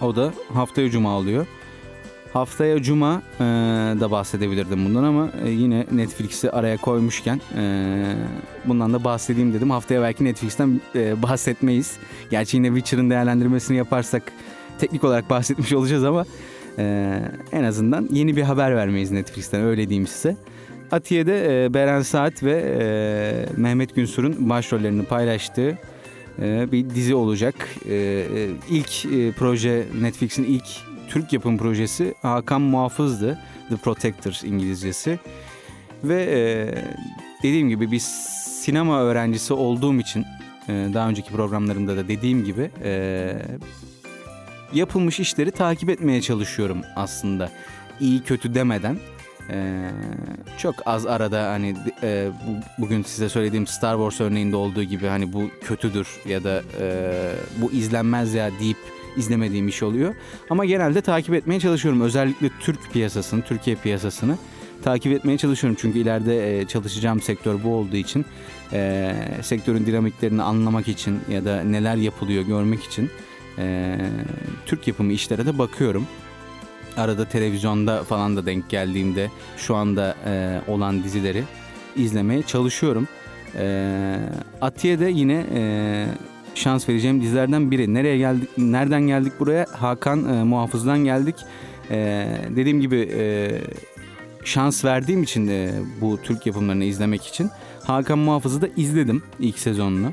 [0.00, 1.46] o da haftaya cuma oluyor.
[2.32, 3.44] Haftaya cuma e,
[4.00, 8.14] da bahsedebilirdim bundan ama e, yine Netflix'i araya koymuşken e,
[8.64, 9.70] bundan da bahsedeyim dedim.
[9.70, 11.96] Haftaya belki Netflix'ten e, bahsetmeyiz.
[12.30, 14.22] Gerçi yine Witcher'ın değerlendirmesini yaparsak
[14.78, 16.24] teknik olarak bahsetmiş olacağız ama
[16.78, 17.20] ee,
[17.52, 20.36] en azından yeni bir haber vermeyiz Netflix'ten öyle diyeyim size.
[20.90, 25.78] Atiye'de e, Beren Saat ve e, Mehmet Günsur'un başrollerini paylaştığı
[26.42, 27.54] e, bir dizi olacak.
[27.88, 30.66] E, e, ilk e, proje Netflix'in ilk
[31.08, 33.38] Türk yapım projesi Hakan Muhafız'dı.
[33.68, 35.18] The Protector İngilizcesi.
[36.04, 36.38] Ve e,
[37.42, 37.98] dediğim gibi bir
[38.62, 40.24] sinema öğrencisi olduğum için
[40.68, 43.32] e, daha önceki programlarımda da dediğim gibi e,
[44.74, 47.50] yapılmış işleri takip etmeye çalışıyorum aslında.
[48.00, 48.96] İyi kötü demeden.
[49.50, 49.90] Ee,
[50.58, 55.32] çok az arada hani e, bu, bugün size söylediğim Star Wars örneğinde olduğu gibi hani
[55.32, 58.76] bu kötüdür ya da e, bu izlenmez ya deyip
[59.16, 60.14] izlemediğim iş oluyor.
[60.50, 62.00] Ama genelde takip etmeye çalışıyorum.
[62.00, 64.38] Özellikle Türk piyasasını, Türkiye piyasasını
[64.84, 65.78] takip etmeye çalışıyorum.
[65.80, 68.24] Çünkü ileride e, çalışacağım sektör bu olduğu için
[68.72, 73.10] e, sektörün dinamiklerini anlamak için ya da neler yapılıyor görmek için
[73.58, 73.96] e,
[74.66, 76.06] Türk yapımı işlere de bakıyorum.
[76.96, 81.44] Arada televizyonda falan da denk geldiğimde şu anda e, olan dizileri
[81.96, 83.08] izlemeye çalışıyorum.
[83.58, 84.16] E,
[84.60, 86.06] Atiye de yine e,
[86.54, 87.94] şans vereceğim dizilerden biri.
[87.94, 88.48] Nereye geldik?
[88.58, 89.66] Nereden geldik buraya?
[89.72, 91.36] Hakan e, Muhafız'dan geldik.
[91.90, 93.50] E, dediğim gibi e,
[94.44, 97.50] şans verdiğim için de bu Türk yapımlarını izlemek için
[97.82, 100.12] Hakan Muhafız'ı da izledim ilk sezonunu.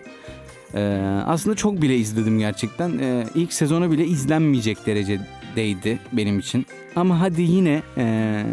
[0.76, 0.80] Ee,
[1.26, 3.00] aslında çok bile izledim gerçekten.
[3.00, 6.66] Ee, ilk sezonu bile izlenmeyecek derecedeydi benim için.
[6.96, 8.46] Ama hadi yine e,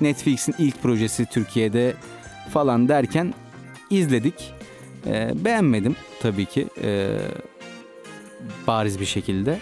[0.00, 1.94] Netflix'in ilk projesi Türkiye'de
[2.50, 3.34] falan derken
[3.90, 4.54] izledik.
[5.06, 7.18] Ee, beğenmedim tabii ki e,
[8.66, 9.58] bariz bir şekilde.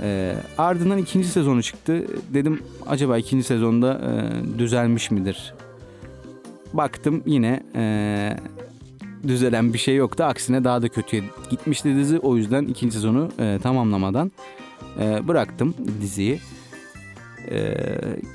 [0.00, 2.06] E, ardından ikinci sezonu çıktı.
[2.34, 5.54] Dedim acaba ikinci sezonda e, düzelmiş midir?
[6.72, 8.36] baktım yine e,
[9.28, 10.24] düzelen bir şey yoktu.
[10.24, 12.18] Aksine daha da kötüye gitmişti dizi.
[12.18, 14.32] O yüzden ikinci sezonu e, tamamlamadan
[15.00, 16.40] e, bıraktım diziyi.
[17.50, 17.74] E,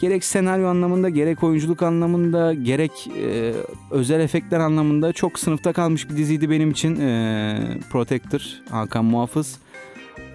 [0.02, 3.54] gerek senaryo anlamında, gerek oyunculuk anlamında, gerek e,
[3.92, 7.00] özel efektler anlamında çok sınıfta kalmış bir diziydi benim için.
[7.00, 7.58] E,
[7.92, 9.60] Protector, Hakan Muhafız.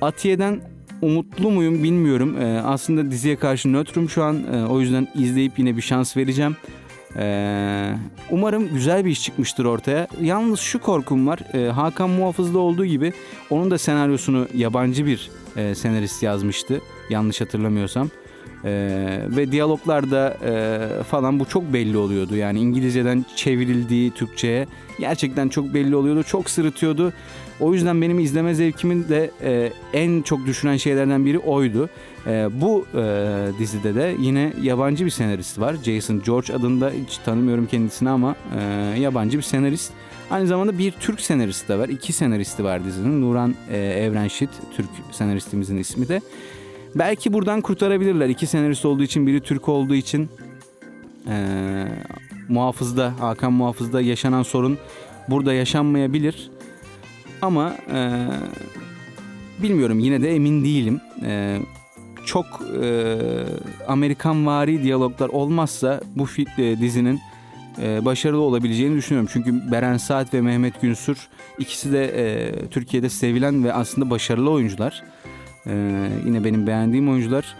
[0.00, 0.60] Atiye'den
[1.02, 2.42] umutlu muyum bilmiyorum.
[2.42, 4.44] E, aslında diziye karşı nötrüm şu an.
[4.52, 6.56] E, o yüzden izleyip yine bir şans vereceğim.
[7.16, 7.92] Ee,
[8.30, 10.08] umarım güzel bir iş çıkmıştır ortaya.
[10.22, 11.38] Yalnız şu korkum var.
[11.54, 13.12] Ee, Hakan Muhafız'da olduğu gibi
[13.50, 16.80] onun da senaryosunu yabancı bir e, senarist yazmıştı.
[17.10, 18.10] Yanlış hatırlamıyorsam.
[18.64, 22.36] Ee, ve diyaloglarda e, falan bu çok belli oluyordu.
[22.36, 24.66] Yani İngilizceden çevrildiği Türkçe'ye
[24.98, 26.22] gerçekten çok belli oluyordu.
[26.22, 27.12] Çok sırıtıyordu.
[27.60, 31.88] O yüzden benim izleme zevkimin de e, en çok düşüren şeylerden biri oydu.
[32.26, 33.02] E, bu e,
[33.58, 35.76] dizide de yine yabancı bir senarist var.
[35.84, 38.62] Jason George adında hiç tanımıyorum kendisini ama e,
[39.00, 39.92] yabancı bir senarist.
[40.30, 41.88] Aynı zamanda bir Türk senarist de var.
[41.88, 43.22] İki senaristi var dizinin.
[43.22, 46.20] Nuran e, Evrenşit, Türk senaristimizin ismi de.
[46.94, 48.28] Belki buradan kurtarabilirler.
[48.28, 50.28] İki senarist olduğu için, biri Türk olduğu için
[51.28, 51.36] e,
[52.48, 54.78] muhafızda, Hakan muhafızda yaşanan sorun
[55.28, 56.50] burada yaşanmayabilir.
[57.42, 58.26] Ama e,
[59.62, 61.00] bilmiyorum yine de emin değilim.
[61.22, 61.58] E,
[62.28, 62.46] çok
[62.82, 63.16] e,
[63.88, 66.26] Amerikan vari diyaloglar olmazsa bu
[66.58, 67.20] e, dizinin
[67.82, 69.30] e, başarılı olabileceğini düşünüyorum.
[69.32, 75.02] Çünkü Beren Saat ve Mehmet Günsür ikisi de e, Türkiye'de sevilen ve aslında başarılı oyuncular.
[75.66, 75.72] E,
[76.26, 77.56] yine benim beğendiğim oyuncular.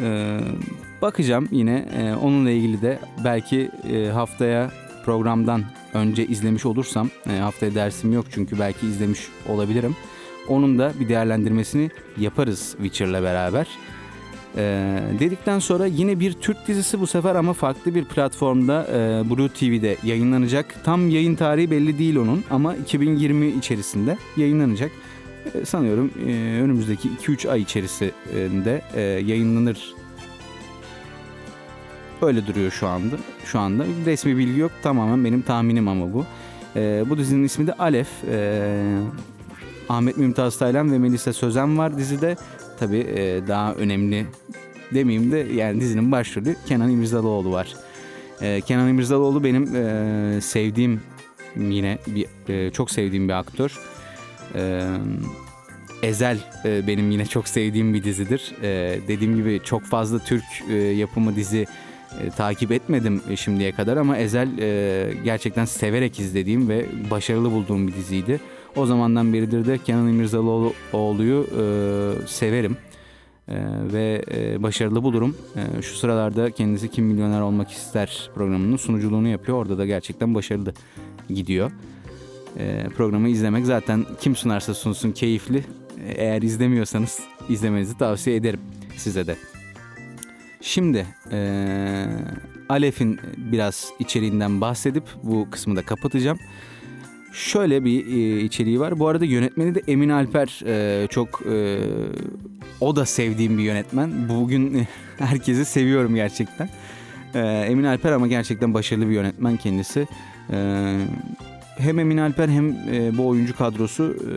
[0.00, 0.38] E,
[1.02, 4.70] bakacağım yine e, onunla ilgili de belki e, haftaya
[5.04, 9.96] programdan önce izlemiş olursam e, haftaya dersim yok çünkü belki izlemiş olabilirim.
[10.50, 13.66] Onun da bir değerlendirmesini yaparız Witcher'la beraber.
[14.56, 19.48] Ee, dedikten sonra yine bir Türk dizisi bu sefer ama farklı bir platformda e, Blue
[19.48, 20.84] TV'de yayınlanacak.
[20.84, 24.90] Tam yayın tarihi belli değil onun ama 2020 içerisinde yayınlanacak.
[25.54, 29.94] E, sanıyorum e, önümüzdeki 2-3 ay içerisinde e, yayınlanır
[32.22, 33.16] Öyle duruyor şu anda.
[33.44, 34.72] Şu anda resmi bilgi yok.
[34.82, 36.24] Tamamen benim tahminim ama bu.
[36.76, 38.08] E, bu dizinin ismi de Alef.
[38.30, 38.98] E,
[39.90, 42.36] Ahmet Mümtaz Taylan ve Melisa Sözen var dizide.
[42.78, 44.26] Tabii e, daha önemli
[44.94, 47.74] demeyeyim de yani dizinin başrolü Kenan İmirzalıoğlu var.
[48.40, 51.00] E, Kenan İmirzalıoğlu benim e, sevdiğim
[51.56, 53.78] yine bir e, çok sevdiğim bir aktör.
[54.54, 54.86] E,
[56.02, 58.52] Ezel e, benim yine çok sevdiğim bir dizidir.
[58.62, 61.66] E, dediğim gibi çok fazla Türk e, yapımı dizi
[62.20, 67.94] e, takip etmedim şimdiye kadar ama Ezel e, gerçekten severek izlediğim ve başarılı bulduğum bir
[67.94, 68.40] diziydi.
[68.76, 71.62] O zamandan beridir de Kenan İmirzalıoğlu'yu e,
[72.26, 72.76] severim
[73.48, 73.54] e,
[73.92, 75.36] ve e, başarılı bulurum.
[75.56, 79.58] E, şu sıralarda kendisi Kim Milyoner Olmak İster programının sunuculuğunu yapıyor.
[79.58, 80.72] Orada da gerçekten başarılı
[81.28, 81.70] gidiyor.
[82.58, 85.64] E, programı izlemek zaten kim sunarsa sunsun keyifli.
[86.16, 88.60] Eğer izlemiyorsanız izlemenizi tavsiye ederim
[88.96, 89.36] size de.
[90.60, 92.06] Şimdi e,
[92.68, 96.38] Alef'in biraz içeriğinden bahsedip bu kısmı da kapatacağım.
[97.32, 98.98] Şöyle bir e, içeriği var.
[98.98, 100.60] Bu arada yönetmeni de Emin Alper.
[100.66, 101.78] E, çok e,
[102.80, 104.28] o da sevdiğim bir yönetmen.
[104.28, 104.86] Bugün
[105.18, 106.68] herkesi seviyorum gerçekten.
[107.34, 110.08] E, Emin Alper ama gerçekten başarılı bir yönetmen kendisi.
[110.52, 110.96] E,
[111.78, 114.32] hem Emin Alper hem e, bu oyuncu kadrosu e,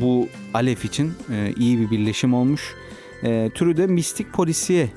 [0.00, 2.74] bu Alef için e, iyi bir birleşim olmuş.
[3.22, 4.88] E, türü de mistik polisiye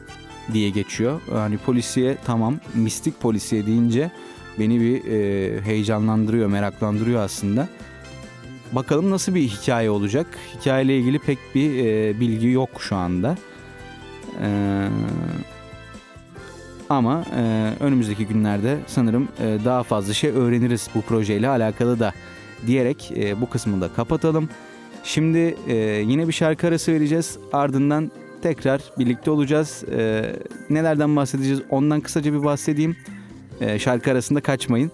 [0.54, 1.22] diye geçiyor.
[1.36, 4.12] Yani polisiye tamam mistik polisiye deyince
[4.60, 7.68] beni bir e, heyecanlandırıyor, meraklandırıyor aslında.
[8.72, 10.28] Bakalım nasıl bir hikaye olacak.
[10.60, 13.38] Hikayeyle ilgili pek bir e, bilgi yok şu anda.
[14.42, 14.50] E,
[16.90, 22.14] ama e, önümüzdeki günlerde sanırım e, daha fazla şey öğreniriz bu projeyle alakalı da
[22.68, 24.50] diyerek e, bu kısmını da kapatalım.
[25.04, 25.76] Şimdi e,
[26.08, 27.38] yine bir şarkı arası vereceğiz.
[27.54, 29.84] Ardından tekrar birlikte olacağız.
[29.84, 30.26] E,
[30.70, 32.98] nelerden bahsedeceğiz ondan kısaca bir bahsedeyim.
[33.62, 34.92] E, şarkı arasında kaçmayın.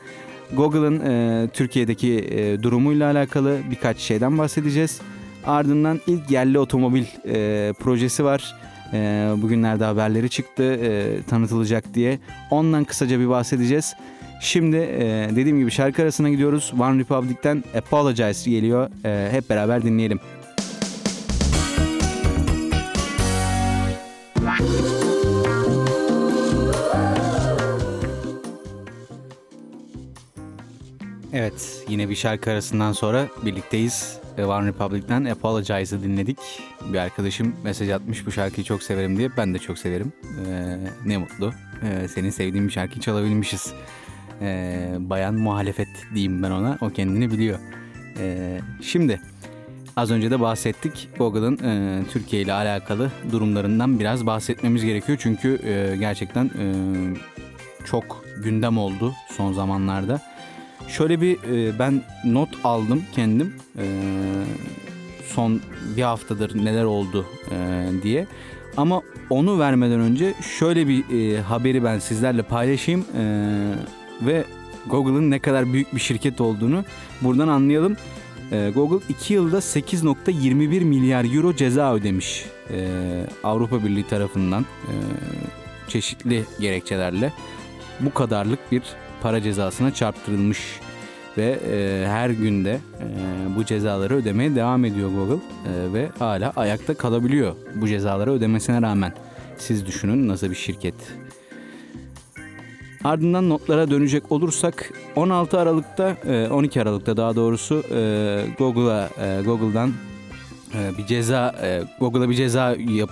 [0.56, 5.02] Google'ın e, Türkiye'deki e, durumuyla alakalı birkaç şeyden bahsedeceğiz.
[5.46, 8.56] Ardından ilk yerli otomobil e, projesi var.
[8.94, 8.98] E,
[9.38, 12.20] bugünlerde haberleri çıktı e, tanıtılacak diye.
[12.52, 13.94] Ondan kısaca bir bahsedeceğiz.
[14.42, 16.74] Şimdi e, dediğim gibi şarkı arasına gidiyoruz.
[16.80, 18.90] One Republic'ten Apologize geliyor.
[19.06, 20.20] E, hep beraber dinleyelim.
[31.44, 34.18] Evet yine bir şarkı arasından sonra birlikteyiz.
[34.38, 36.38] One Republic'ten Apologize'ı dinledik.
[36.94, 39.30] Bir arkadaşım mesaj atmış bu şarkıyı çok severim diye.
[39.38, 40.14] Ben de çok severim.
[40.24, 41.54] Ee, ne mutlu.
[41.84, 43.74] Ee, senin sevdiğin bir şarkıyı çalabilmişiz.
[44.42, 46.78] E, bayan muhalefet diyeyim ben ona.
[46.82, 47.60] O kendini biliyor.
[48.20, 49.22] E, şimdi
[49.96, 51.10] az önce de bahsettik.
[51.18, 55.18] Google'ın e, Türkiye ile alakalı durumlarından biraz bahsetmemiz gerekiyor.
[55.22, 56.66] Çünkü e, gerçekten e,
[57.86, 60.33] çok gündem oldu son zamanlarda.
[60.88, 63.54] Şöyle bir e, ben not aldım kendim.
[63.78, 63.86] E,
[65.26, 65.62] son
[65.98, 68.28] bir haftadır neler oldu e, diye.
[68.78, 73.24] Ama onu vermeden önce şöyle bir e, haberi ben sizlerle paylaşayım e,
[74.22, 74.44] ve
[74.88, 76.84] Google'ın ne kadar büyük bir şirket olduğunu
[77.22, 77.98] buradan anlayalım.
[78.52, 82.88] E, Google 2 yılda 8.21 milyar euro ceza ödemiş e,
[83.44, 84.94] Avrupa Birliği tarafından e,
[85.88, 87.34] çeşitli gerekçelerle
[88.00, 88.84] bu kadarlık bir
[89.24, 90.60] para cezasına çarptırılmış
[91.38, 93.06] ve e, her günde e,
[93.56, 99.14] bu cezaları ödemeye devam ediyor Google e, ve hala ayakta kalabiliyor bu cezaları ödemesine rağmen.
[99.58, 100.96] Siz düşünün nasıl bir şirket.
[103.04, 106.18] Ardından notlara dönecek olursak 16 Aralık'ta
[106.52, 107.84] 12 Aralık'ta daha doğrusu
[108.58, 109.10] Google'a
[109.42, 109.94] Google'dan
[110.98, 111.56] bir ceza
[112.00, 113.10] Google'a bir ceza yap,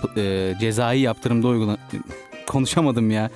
[0.60, 1.78] cezai yaptırımda uygula
[2.48, 3.30] konuşamadım ya.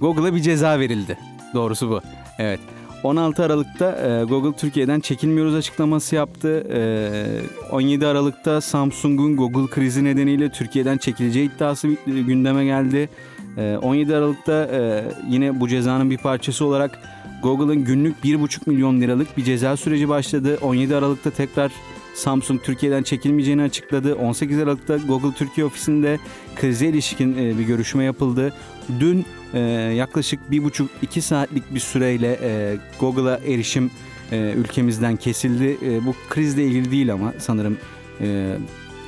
[0.00, 1.18] Google'a bir ceza verildi.
[1.54, 2.00] Doğrusu bu.
[2.38, 2.60] Evet.
[3.02, 6.66] 16 Aralık'ta e, Google Türkiye'den çekilmiyoruz açıklaması yaptı.
[6.72, 13.08] E, 17 Aralık'ta Samsung'un Google krizi nedeniyle Türkiye'den çekileceği iddiası gündeme geldi.
[13.56, 16.98] E, 17 Aralık'ta e, yine bu cezanın bir parçası olarak
[17.42, 20.58] Google'ın günlük 1,5 milyon liralık bir ceza süreci başladı.
[20.62, 21.72] 17 Aralık'ta tekrar
[22.18, 24.14] Samsung Türkiye'den çekilmeyeceğini açıkladı.
[24.14, 26.18] 18 Aralık'ta Google Türkiye ofisinde
[26.56, 28.54] krize ilişkin e, bir görüşme yapıldı.
[29.00, 29.58] Dün e,
[29.96, 33.90] yaklaşık bir buçuk iki saatlik bir süreyle e, Google'a erişim
[34.32, 35.78] ülkemizden kesildi.
[36.06, 37.78] Bu krizle ilgili değil ama sanırım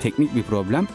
[0.03, 0.87] teknik bir problem.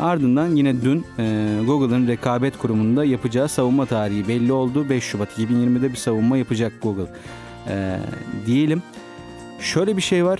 [0.00, 4.88] Ardından yine dün e, Google'ın rekabet kurumunda yapacağı savunma tarihi belli oldu.
[4.88, 7.06] 5 Şubat 2020'de bir savunma yapacak Google.
[8.46, 8.82] Diyelim.
[9.62, 10.38] Şöyle bir şey var.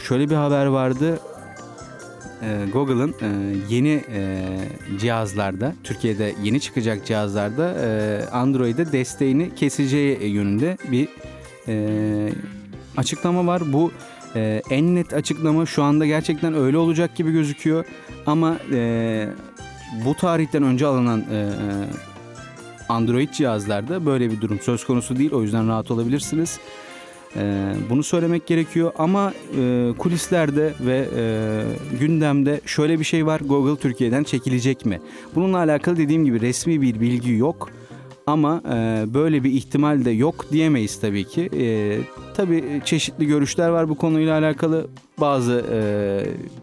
[0.00, 1.20] Şöyle bir haber vardı
[2.72, 3.14] Google'ın
[3.68, 4.04] yeni
[4.98, 7.74] cihazlarda, Türkiye'de yeni çıkacak cihazlarda
[8.32, 11.08] Android'e desteğini keseceği yönünde bir
[12.96, 13.62] açıklama var.
[13.72, 13.92] Bu
[14.70, 17.84] en net açıklama şu anda gerçekten öyle olacak gibi gözüküyor.
[18.26, 18.56] Ama
[20.04, 21.24] bu tarihten önce alınan
[22.88, 25.32] Android cihazlarda böyle bir durum söz konusu değil.
[25.32, 26.60] O yüzden rahat olabilirsiniz.
[27.36, 31.62] Ee, bunu söylemek gerekiyor ama e, kulislerde ve e,
[32.00, 33.40] gündemde şöyle bir şey var.
[33.44, 35.00] Google Türkiye'den çekilecek mi?
[35.34, 37.70] Bununla alakalı dediğim gibi resmi bir bilgi yok.
[38.26, 41.50] Ama e, böyle bir ihtimal de yok diyemeyiz tabii ki.
[42.34, 44.86] Tabii çeşitli görüşler var bu konuyla alakalı.
[45.20, 45.64] Bazı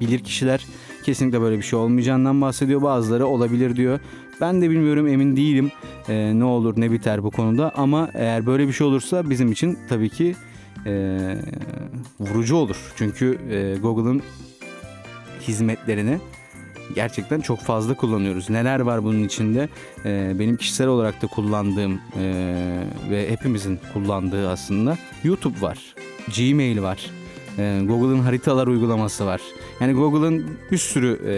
[0.02, 0.66] bilir kişiler
[1.04, 2.82] kesinlikle böyle bir şey olmayacağından bahsediyor.
[2.82, 4.00] Bazıları olabilir diyor.
[4.42, 5.72] Ben de bilmiyorum emin değilim
[6.10, 7.72] ne olur ne biter bu konuda.
[7.76, 10.36] Ama eğer böyle bir şey olursa bizim için tabii ki
[10.86, 11.36] e,
[12.20, 12.78] vurucu olur.
[12.96, 14.22] Çünkü e, Google'ın
[15.48, 16.20] hizmetlerini
[16.96, 18.50] gerçekten çok fazla kullanıyoruz.
[18.50, 19.70] Neler var bunun içinde?
[20.06, 22.34] E, benim kişisel olarak da kullandığım e,
[23.10, 25.96] ve hepimizin kullandığı aslında YouTube var,
[26.38, 27.12] Gmail var,
[27.58, 29.42] e, Google'ın haritalar uygulaması var.
[29.80, 31.34] Yani Google'ın bir sürü e,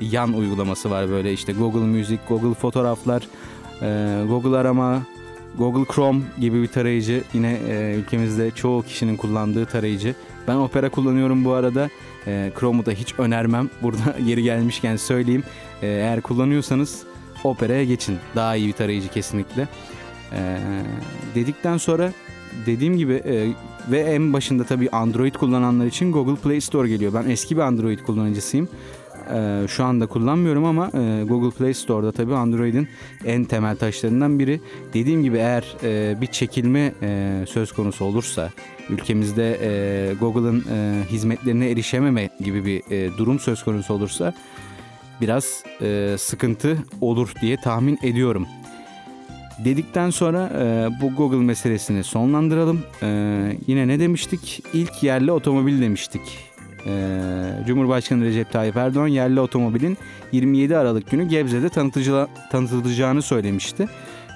[0.00, 3.22] yan uygulaması var böyle işte Google Music, Google Fotoğraflar,
[3.82, 5.02] e, Google Arama,
[5.58, 10.14] Google Chrome gibi bir tarayıcı yine e, ülkemizde çoğu kişinin kullandığı tarayıcı.
[10.48, 11.90] Ben Opera kullanıyorum bu arada.
[12.26, 13.70] E, Chrome'u da hiç önermem.
[13.82, 15.44] Burada yeri gelmişken söyleyeyim.
[15.82, 17.02] E, eğer kullanıyorsanız
[17.44, 18.18] Opera'ya geçin.
[18.34, 19.68] Daha iyi bir tarayıcı kesinlikle.
[20.32, 20.58] E,
[21.34, 22.12] dedikten sonra
[22.66, 23.48] dediğim gibi e,
[23.90, 27.14] ve en başında tabii Android kullananlar için Google Play Store geliyor.
[27.14, 28.68] Ben eski bir Android kullanıcısıyım.
[29.34, 32.88] Ee, şu anda kullanmıyorum ama e, Google Play Store'da tabii Android'in
[33.24, 34.60] en temel taşlarından biri.
[34.94, 38.50] Dediğim gibi eğer e, bir çekilme e, söz konusu olursa
[38.90, 40.64] ülkemizde e, Google'ın
[41.04, 42.82] hizmetlerine erişememe gibi bir
[43.18, 44.34] durum söz konusu olursa
[45.20, 45.62] biraz
[46.16, 48.46] sıkıntı olur diye tahmin ediyorum.
[49.64, 52.82] Dedikten sonra e, bu Google meselesini sonlandıralım.
[53.02, 53.08] E,
[53.66, 54.62] yine ne demiştik?
[54.72, 56.55] İlk yerli otomobil demiştik.
[56.86, 59.98] Ee, Cumhurbaşkanı Recep Tayyip Erdoğan yerli otomobilin
[60.32, 61.68] 27 Aralık günü Gebze'de
[62.50, 63.88] tanıtılacağını söylemişti.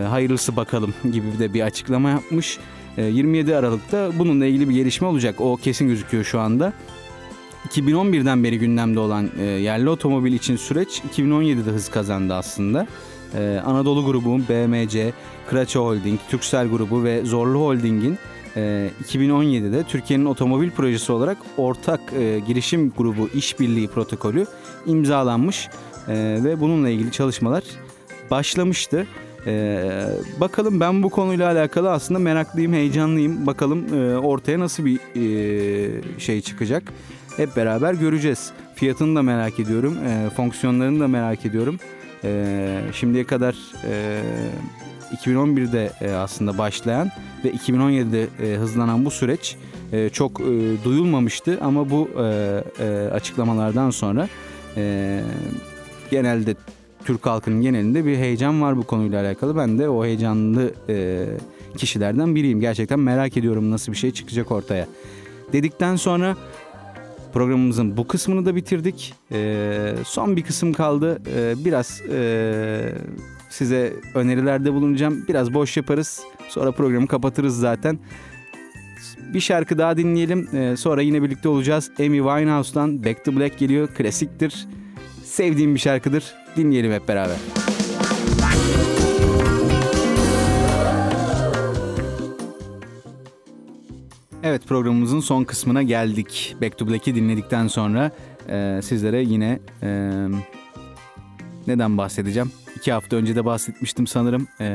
[0.09, 2.59] hayırlısı bakalım gibi de bir açıklama yapmış.
[2.97, 5.41] 27 Aralık'ta bununla ilgili bir gelişme olacak.
[5.41, 6.73] O kesin gözüküyor şu anda.
[7.69, 12.87] 2011'den beri gündemde olan e, yerli otomobil için süreç 2017'de hız kazandı aslında.
[13.35, 15.13] E, Anadolu grubu, BMC,
[15.47, 18.19] Kraça Holding, Türksel grubu ve Zorlu Holding'in
[18.57, 24.47] e, 2017'de Türkiye'nin otomobil projesi olarak ortak e, girişim grubu işbirliği protokolü
[24.87, 25.69] imzalanmış
[26.09, 27.65] e, ve bununla ilgili çalışmalar
[28.31, 29.07] başlamıştı.
[29.47, 30.07] Ee,
[30.41, 33.47] bakalım ben bu konuyla alakalı aslında meraklıyım, heyecanlıyım.
[33.47, 36.83] Bakalım e, ortaya nasıl bir e, şey çıkacak.
[37.37, 38.53] Hep beraber göreceğiz.
[38.75, 41.77] Fiyatını da merak ediyorum, e, fonksiyonlarını da merak ediyorum.
[42.25, 43.57] E, şimdiye kadar
[43.91, 44.21] e,
[45.15, 47.11] 2011'de e, aslında başlayan
[47.45, 49.57] ve 2017'de e, hızlanan bu süreç
[49.93, 50.45] e, çok e,
[50.85, 52.25] duyulmamıştı ama bu e,
[52.79, 54.29] e, açıklamalardan sonra
[54.77, 55.21] e,
[56.11, 56.55] genelde
[57.05, 59.57] Türk halkının genelinde bir heyecan var bu konuyla alakalı.
[59.57, 61.27] Ben de o heyecanlı e,
[61.77, 62.61] kişilerden biriyim.
[62.61, 64.87] Gerçekten merak ediyorum nasıl bir şey çıkacak ortaya.
[65.53, 66.37] Dedikten sonra
[67.35, 69.15] programımızın bu kısmını da bitirdik.
[69.33, 71.23] E, son bir kısım kaldı.
[71.37, 72.93] E, biraz e,
[73.51, 75.25] size önerilerde bulunacağım.
[75.29, 76.23] Biraz boş yaparız.
[76.49, 77.99] Sonra programı kapatırız zaten.
[79.35, 80.57] Bir şarkı daha dinleyelim.
[80.57, 81.91] E, sonra yine birlikte olacağız.
[81.99, 83.89] Amy Winehouse'dan Back to Black geliyor.
[83.89, 84.69] Klasiktir.
[85.25, 86.35] Sevdiğim bir şarkıdır.
[86.57, 87.37] Dinleyelim hep beraber.
[94.47, 96.57] Evet programımızın son kısmına geldik.
[96.63, 98.11] Back to Black'i dinledikten sonra
[98.49, 100.11] e, sizlere yine e,
[101.67, 102.51] neden bahsedeceğim?
[102.77, 104.49] İki hafta önce de bahsetmiştim sanırım.
[104.61, 104.69] E,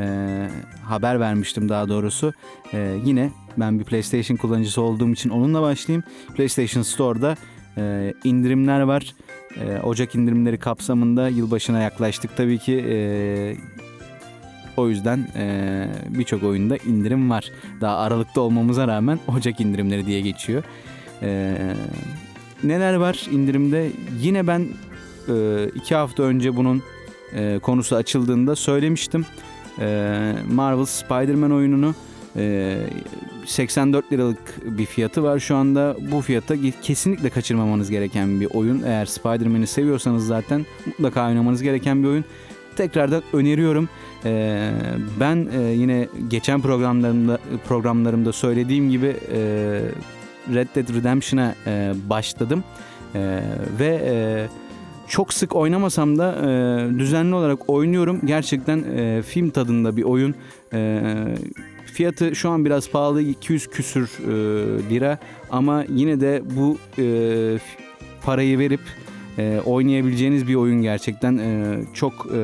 [0.84, 2.34] haber vermiştim daha doğrusu.
[2.74, 6.04] E, yine ben bir PlayStation kullanıcısı olduğum için onunla başlayayım.
[6.36, 7.36] PlayStation Store'da
[7.78, 9.16] e, indirimler var.
[9.60, 12.86] E, Ocak indirimleri kapsamında yılbaşına yaklaştık tabii ki.
[12.90, 13.56] E,
[14.80, 17.52] o yüzden e, birçok oyunda indirim var.
[17.82, 20.64] Daha Aralık'ta olmamıza rağmen Ocak indirimleri diye geçiyor.
[21.22, 21.56] E,
[22.64, 23.92] neler var indirimde?
[24.20, 24.68] Yine ben
[25.30, 26.84] e, iki hafta önce bunun
[27.36, 29.26] e, konusu açıldığında söylemiştim.
[29.80, 31.96] E, Marvel Spider-Man oyununu
[33.46, 35.98] 84 liralık bir fiyatı var şu anda.
[36.12, 38.84] Bu fiyata kesinlikle kaçırmamanız gereken bir oyun.
[38.84, 42.26] Eğer Spider-Man'i seviyorsanız zaten mutlaka oynamanız gereken bir oyun.
[42.80, 43.90] Tekrardan öneriyorum.
[45.20, 45.36] Ben
[45.72, 49.16] yine geçen programlarımda programlarımda söylediğim gibi
[50.54, 51.56] Red Dead Redemption'a
[52.10, 52.64] başladım.
[53.80, 54.48] Ve
[55.08, 56.36] çok sık oynamasam da
[57.00, 58.20] düzenli olarak oynuyorum.
[58.26, 58.84] Gerçekten
[59.22, 60.36] film tadında bir oyun.
[61.94, 64.32] Fiyatı şu an biraz pahalı 200 küsür e,
[64.90, 65.18] lira
[65.52, 67.06] ama yine de bu e,
[68.22, 68.82] parayı verip
[69.40, 72.40] e, oynayabileceğiniz bir oyun gerçekten e, çok e,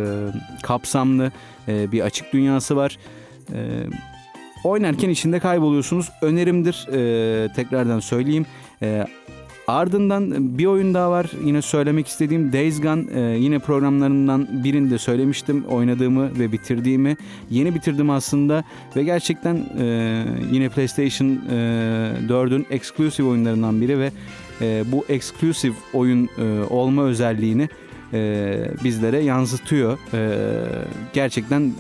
[0.64, 1.32] kapsamlı
[1.68, 2.98] e, bir açık dünyası var.
[3.54, 3.60] E,
[4.64, 6.12] oynarken içinde kayboluyorsunuz.
[6.22, 8.46] Önerimdir e, tekrardan söyleyeyim.
[8.82, 9.06] E,
[9.68, 15.66] Ardından bir oyun daha var yine söylemek istediğim Days Gone e, yine programlarından birinde söylemiştim
[15.70, 17.18] oynadığımı ve bitirdiğimi.
[17.50, 18.64] Yeni bitirdim aslında
[18.96, 19.86] ve gerçekten e,
[20.52, 21.54] yine PlayStation e,
[22.28, 24.12] 4'ün exclusive oyunlarından biri ve
[24.62, 27.70] e, bu exclusive oyun e, olma özelliğini
[28.14, 28.54] e,
[28.84, 29.98] bizlere yansıtıyor.
[30.14, 30.38] E,
[31.14, 31.74] gerçekten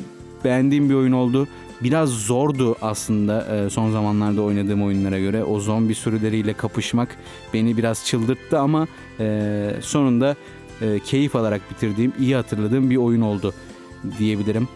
[0.43, 1.47] beğendiğim bir oyun oldu
[1.83, 5.43] biraz zordu aslında e, son zamanlarda oynadığım oyunlara göre.
[5.43, 7.17] O zombi sürüleriyle kapışmak
[7.53, 8.87] beni biraz çıldırttı ama
[9.19, 10.35] e, sonunda
[10.81, 13.53] e, keyif alarak bitirdiğim, iyi hatırladığım bir oyun oldu
[14.19, 14.67] diyebilirim.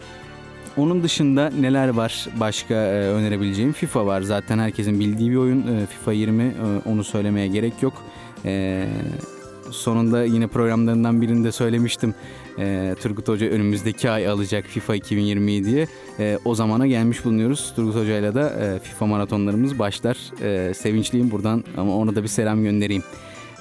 [0.76, 3.72] Onun dışında neler var başka önerebileceğim?
[3.72, 5.86] FIFA var zaten herkesin bildiği bir oyun.
[5.86, 6.54] FIFA 20
[6.86, 7.94] onu söylemeye gerek yok.
[9.70, 12.14] sonunda yine programlarından birinde söylemiştim
[12.60, 15.86] e, Turgut Hoca önümüzdeki ay alacak FIFA 2020 diye
[16.18, 17.72] e, o zamana gelmiş bulunuyoruz.
[17.76, 20.16] Turgut Hoca ile de e, FIFA maratonlarımız başlar.
[20.42, 23.02] E, sevinçliyim buradan ama ona da bir selam göndereyim.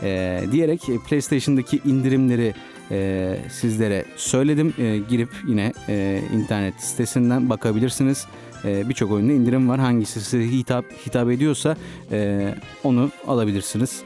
[0.03, 2.53] E, diyerek PlayStation'daki indirimleri
[2.91, 4.73] e, sizlere söyledim.
[4.77, 8.25] E, girip yine e, internet sitesinden bakabilirsiniz.
[8.65, 9.79] E, Birçok oyunda indirim var.
[9.79, 11.77] Hangisi size hitap, hitap ediyorsa
[12.11, 12.49] e,
[12.83, 14.01] onu alabilirsiniz.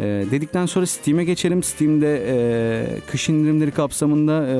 [0.00, 1.62] E, dedikten sonra Steam'e geçelim.
[1.62, 4.56] Steam'de e, kış indirimleri kapsamında e,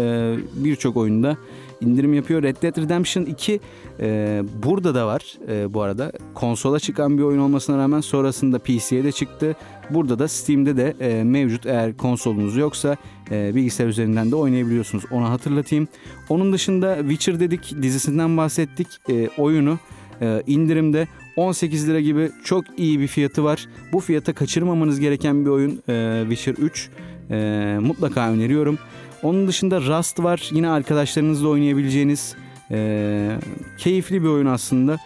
[0.55, 1.37] birçok oyunda
[1.81, 2.43] indirim yapıyor.
[2.43, 3.61] Red Dead Redemption 2
[4.01, 6.12] e, burada da var e, bu arada.
[6.35, 9.57] Konsola çıkan bir oyun olmasına rağmen sonrasında PC'ye de çıktı.
[9.91, 12.97] Burada da Steam'de de e, mevcut eğer konsolunuz yoksa
[13.31, 15.05] e, bilgisayar üzerinden de oynayabiliyorsunuz.
[15.11, 15.89] Onu hatırlatayım.
[16.29, 18.89] Onun dışında Witcher dedik dizisinden bahsettik.
[19.11, 19.79] E, oyunu
[20.20, 23.68] e, indirimde 18 lira gibi çok iyi bir fiyatı var.
[23.93, 26.91] Bu fiyata kaçırmamanız gereken bir oyun e, Witcher 3.
[27.31, 28.79] E, mutlaka öneriyorum.
[29.22, 30.51] Onun dışında Rust var.
[30.53, 32.37] Yine arkadaşlarınızla oynayabileceğiniz
[32.70, 33.31] e,
[33.79, 34.99] keyifli bir oyun aslında.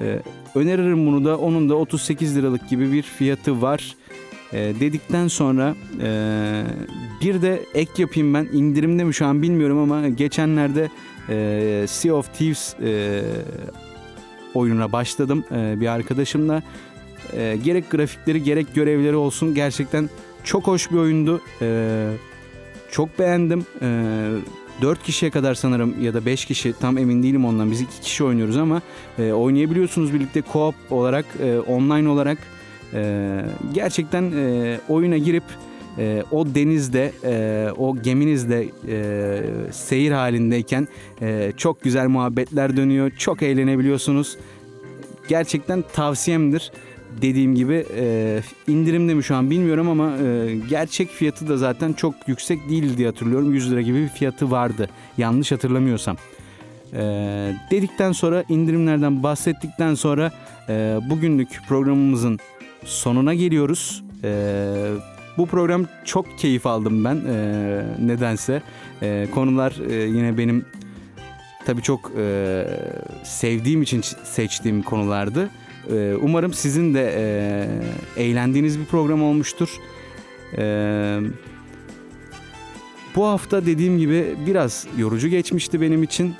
[0.00, 0.18] E,
[0.54, 1.38] öneririm bunu da.
[1.38, 3.96] Onun da 38 liralık gibi bir fiyatı var.
[4.52, 6.62] E, dedikten sonra e,
[7.20, 8.48] bir de ek yapayım ben.
[8.52, 10.88] İndirimde mi şu an bilmiyorum ama geçenlerde
[11.28, 13.22] e, Sea of Thieves e,
[14.54, 16.62] oyununa başladım e, bir arkadaşımla.
[17.32, 20.10] E, gerek grafikleri gerek görevleri olsun gerçekten
[20.44, 21.40] çok hoş bir oyundu.
[21.62, 22.08] E,
[22.90, 23.66] çok beğendim.
[23.82, 23.86] E,
[24.82, 27.70] 4 kişiye kadar sanırım ya da 5 kişi tam emin değilim ondan.
[27.70, 28.82] Biz 2 kişi oynuyoruz ama
[29.18, 32.38] e, oynayabiliyorsunuz birlikte co-op olarak, e, online olarak.
[32.94, 33.40] E,
[33.72, 35.44] gerçekten e, oyuna girip
[35.98, 40.88] e, o denizde, e, o geminizde e, seyir halindeyken
[41.22, 43.10] e, çok güzel muhabbetler dönüyor.
[43.18, 44.38] Çok eğlenebiliyorsunuz.
[45.28, 46.72] Gerçekten tavsiyemdir.
[47.22, 52.14] Dediğim gibi e, indirimde mi şu an bilmiyorum ama e, gerçek fiyatı da zaten çok
[52.26, 53.54] yüksek değil diye hatırlıyorum.
[53.54, 54.88] 100 lira gibi bir fiyatı vardı.
[55.18, 56.16] Yanlış hatırlamıyorsam.
[56.92, 57.02] E,
[57.70, 60.32] dedikten sonra indirimlerden bahsettikten sonra
[60.68, 62.38] e, bugünlük programımızın
[62.84, 64.04] sonuna geliyoruz.
[64.24, 64.64] E,
[65.38, 68.62] bu program çok keyif aldım ben e, nedense.
[69.02, 70.64] E, konular e, yine benim
[71.66, 72.64] tabii çok e,
[73.24, 75.50] sevdiğim için seçtiğim konulardı.
[75.90, 77.14] E, umarım sizin de
[78.16, 79.68] e, eğlendiğiniz bir program olmuştur.
[80.58, 80.64] E,
[83.16, 86.34] bu hafta dediğim gibi biraz yorucu geçmişti benim için.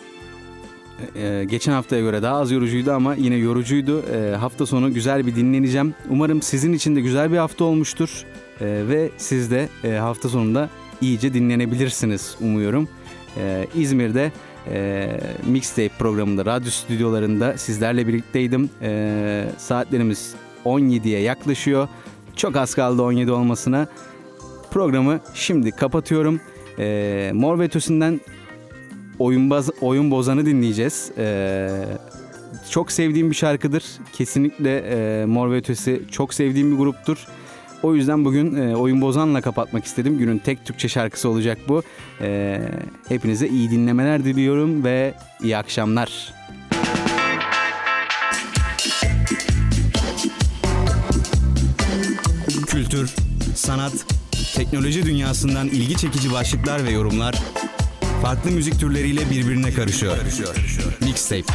[1.17, 4.03] Ee, geçen haftaya göre daha az yorucuydu ama yine yorucuydu.
[4.13, 5.95] Ee, hafta sonu güzel bir dinleneceğim.
[6.11, 8.25] Umarım sizin için de güzel bir hafta olmuştur.
[8.61, 10.71] Ee, ve siz de e, hafta sonunda
[11.01, 12.89] iyice dinlenebilirsiniz umuyorum.
[13.37, 14.33] Ee, İzmir'de
[14.71, 15.11] e,
[15.47, 18.71] Mixtape programında, radyo stüdyolarında sizlerle birlikteydim.
[18.83, 20.35] Ee, saatlerimiz
[20.65, 21.89] 17'ye yaklaşıyor.
[22.37, 23.89] Çok az kaldı 17 olmasına.
[24.71, 26.41] Programı şimdi kapatıyorum.
[26.79, 28.21] Ee, Mor ve Ötesi'nden
[29.19, 31.11] oyun, oyun bozanı dinleyeceğiz.
[31.19, 31.69] Ee,
[32.71, 33.85] çok sevdiğim bir şarkıdır.
[34.13, 37.27] Kesinlikle e, Mor ve Ötesi çok sevdiğim bir gruptur.
[37.83, 40.19] O yüzden bugün e, Oyun Bozan'la kapatmak istedim.
[40.19, 41.83] Günün tek Türkçe şarkısı olacak bu.
[42.21, 42.61] E,
[43.09, 46.35] hepinize iyi dinlemeler diliyorum ve iyi akşamlar.
[52.67, 53.15] Kültür,
[53.55, 53.93] sanat,
[54.55, 57.43] teknoloji dünyasından ilgi çekici başlıklar ve yorumlar
[58.23, 60.17] farklı müzik türleriyle birbirine karışıyor.
[61.01, 61.53] Mixtape.